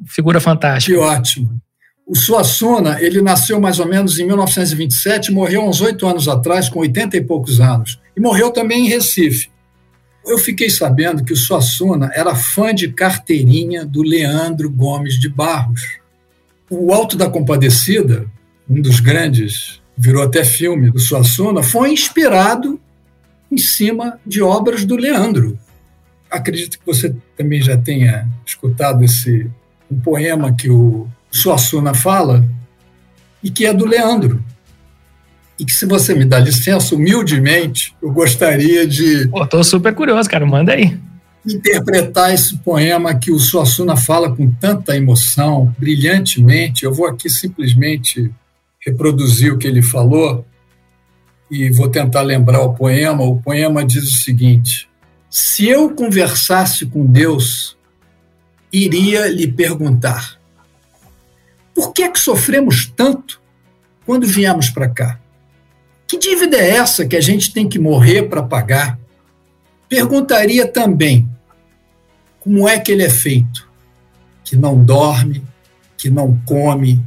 [0.06, 0.96] figura fantástica.
[0.96, 1.60] Que ótimo.
[2.06, 6.80] O Suassuna, ele nasceu mais ou menos em 1927, morreu uns oito anos atrás, com
[6.80, 7.98] 80 e poucos anos.
[8.16, 9.50] E morreu também em Recife.
[10.26, 15.98] Eu fiquei sabendo que o Suassuna era fã de carteirinha do Leandro Gomes de Barros.
[16.70, 18.26] O Alto da Compadecida,
[18.68, 22.80] um dos grandes, virou até filme do Suassuna, foi inspirado
[23.50, 25.58] em cima de obras do Leandro
[26.36, 29.50] acredito que você também já tenha escutado esse
[29.90, 32.48] um poema que o Suassuna fala
[33.42, 34.42] e que é do Leandro.
[35.58, 39.28] E que, se você me dá licença, humildemente, eu gostaria de.
[39.48, 40.98] Tô super curioso, cara, manda aí.
[41.46, 46.84] Interpretar esse poema que o Suassuna fala com tanta emoção, brilhantemente.
[46.84, 48.32] Eu vou aqui simplesmente
[48.80, 50.44] reproduzir o que ele falou
[51.50, 53.22] e vou tentar lembrar o poema.
[53.22, 54.88] O poema diz o seguinte:
[55.28, 57.76] Se eu conversasse com Deus,
[58.72, 60.33] iria lhe perguntar:
[61.74, 63.40] Por que é que sofremos tanto
[64.06, 65.20] quando viemos para cá?
[66.06, 68.98] Que dívida é essa que a gente tem que morrer para pagar?
[69.88, 71.28] Perguntaria também:
[72.40, 73.68] como é que ele é feito?
[74.44, 75.42] Que não dorme,
[75.96, 77.04] que não come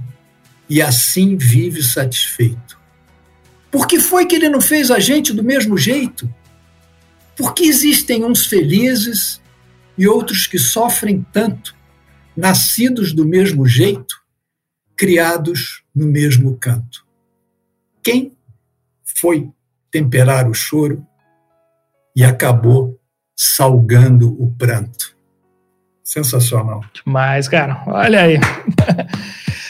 [0.70, 2.78] e assim vive satisfeito.
[3.72, 6.30] Por que foi que ele não fez a gente do mesmo jeito?
[7.36, 9.40] Por que existem uns felizes
[9.98, 11.76] e outros que sofrem tanto,
[12.36, 14.16] nascidos do mesmo jeito,
[14.98, 17.06] criados no mesmo canto?
[18.04, 18.34] Quem
[19.04, 19.50] foi
[19.92, 21.06] temperar o choro
[22.16, 23.00] e acabou
[23.36, 25.16] salgando o pranto?
[26.04, 26.84] Sensacional.
[27.06, 27.84] Demais, cara.
[27.86, 28.40] Olha aí.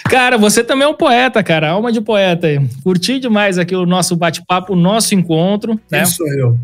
[0.10, 1.72] Cara, você também é um poeta, cara.
[1.72, 2.66] Alma de poeta aí.
[2.82, 5.78] Curti demais aqui o nosso bate-papo, o nosso encontro.
[5.92, 6.04] Né?
[6.04, 6.58] Isso eu.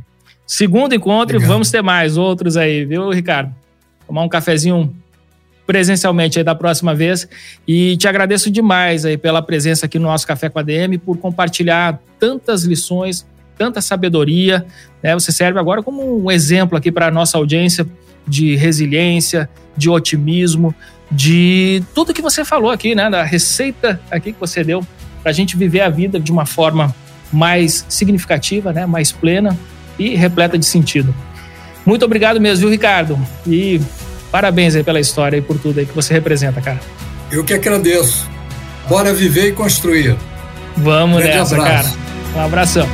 [0.48, 1.44] Segundo encontro Obrigado.
[1.44, 3.54] e vamos ter mais outros aí, viu, Ricardo?
[4.08, 4.96] Tomar um cafezinho
[5.66, 7.28] presencialmente aí da próxima vez.
[7.68, 11.18] E te agradeço demais aí pela presença aqui no nosso Café com a DM, por
[11.18, 13.26] compartilhar tantas lições,
[13.58, 14.66] tanta sabedoria.
[15.02, 15.14] Né?
[15.14, 17.88] Você serve agora como um exemplo aqui para a nossa audiência
[18.28, 20.74] de resiliência, de otimismo,
[21.12, 23.10] de tudo que você falou aqui, né?
[23.10, 24.86] Da receita aqui que você deu
[25.22, 26.96] para a gente viver a vida de uma forma
[27.32, 28.86] mais significativa, né?
[28.86, 29.58] Mais plena
[30.00, 31.14] e repleta de sentido.
[31.86, 33.20] Muito obrigado mesmo, viu, Ricardo?
[33.46, 33.80] E
[34.34, 36.80] parabéns aí pela história e por tudo aí que você representa, cara.
[37.32, 38.28] Eu que agradeço.
[38.90, 40.16] Bora viver e construir.
[40.76, 41.90] Vamos Grande nessa, abraço.
[41.94, 42.36] cara.
[42.36, 42.88] Um abração.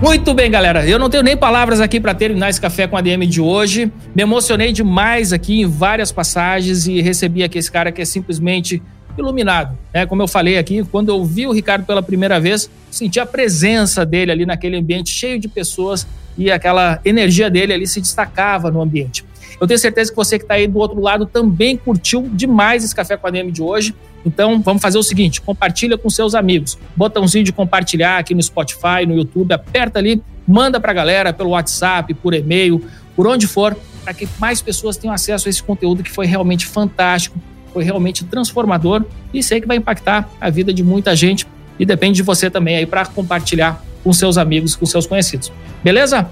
[0.00, 0.86] Muito bem, galera.
[0.86, 3.92] Eu não tenho nem palavras aqui para terminar esse café com a DM de hoje.
[4.14, 8.82] Me emocionei demais aqui em várias passagens e recebi aqui esse cara que é simplesmente
[9.20, 9.76] iluminado.
[9.92, 10.06] Né?
[10.06, 14.04] Como eu falei aqui, quando eu vi o Ricardo pela primeira vez, senti a presença
[14.04, 16.06] dele ali naquele ambiente cheio de pessoas
[16.36, 19.24] e aquela energia dele ali se destacava no ambiente.
[19.60, 22.94] Eu tenho certeza que você que está aí do outro lado também curtiu demais esse
[22.94, 23.94] Café com a DM de hoje.
[24.24, 26.78] Então, vamos fazer o seguinte: compartilha com seus amigos.
[26.96, 31.50] Botãozinho de compartilhar aqui no Spotify, no YouTube, aperta ali, manda para a galera pelo
[31.50, 32.82] WhatsApp, por e-mail,
[33.14, 36.66] por onde for, para que mais pessoas tenham acesso a esse conteúdo que foi realmente
[36.66, 37.38] fantástico,
[37.72, 41.46] foi realmente transformador e sei que vai impactar a vida de muita gente
[41.78, 45.52] e depende de você também aí para compartilhar com seus amigos, com seus conhecidos.
[45.82, 46.28] Beleza?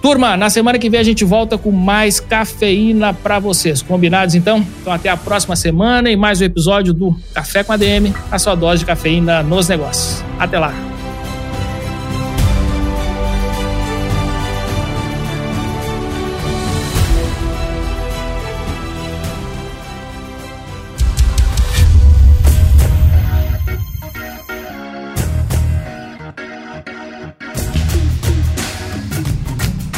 [0.00, 3.82] Turma, na semana que vem a gente volta com mais cafeína para vocês.
[3.82, 4.64] Combinados então?
[4.80, 8.38] Então até a próxima semana e mais um episódio do Café com a DM, a
[8.38, 10.24] sua dose de cafeína nos negócios.
[10.38, 10.99] Até lá.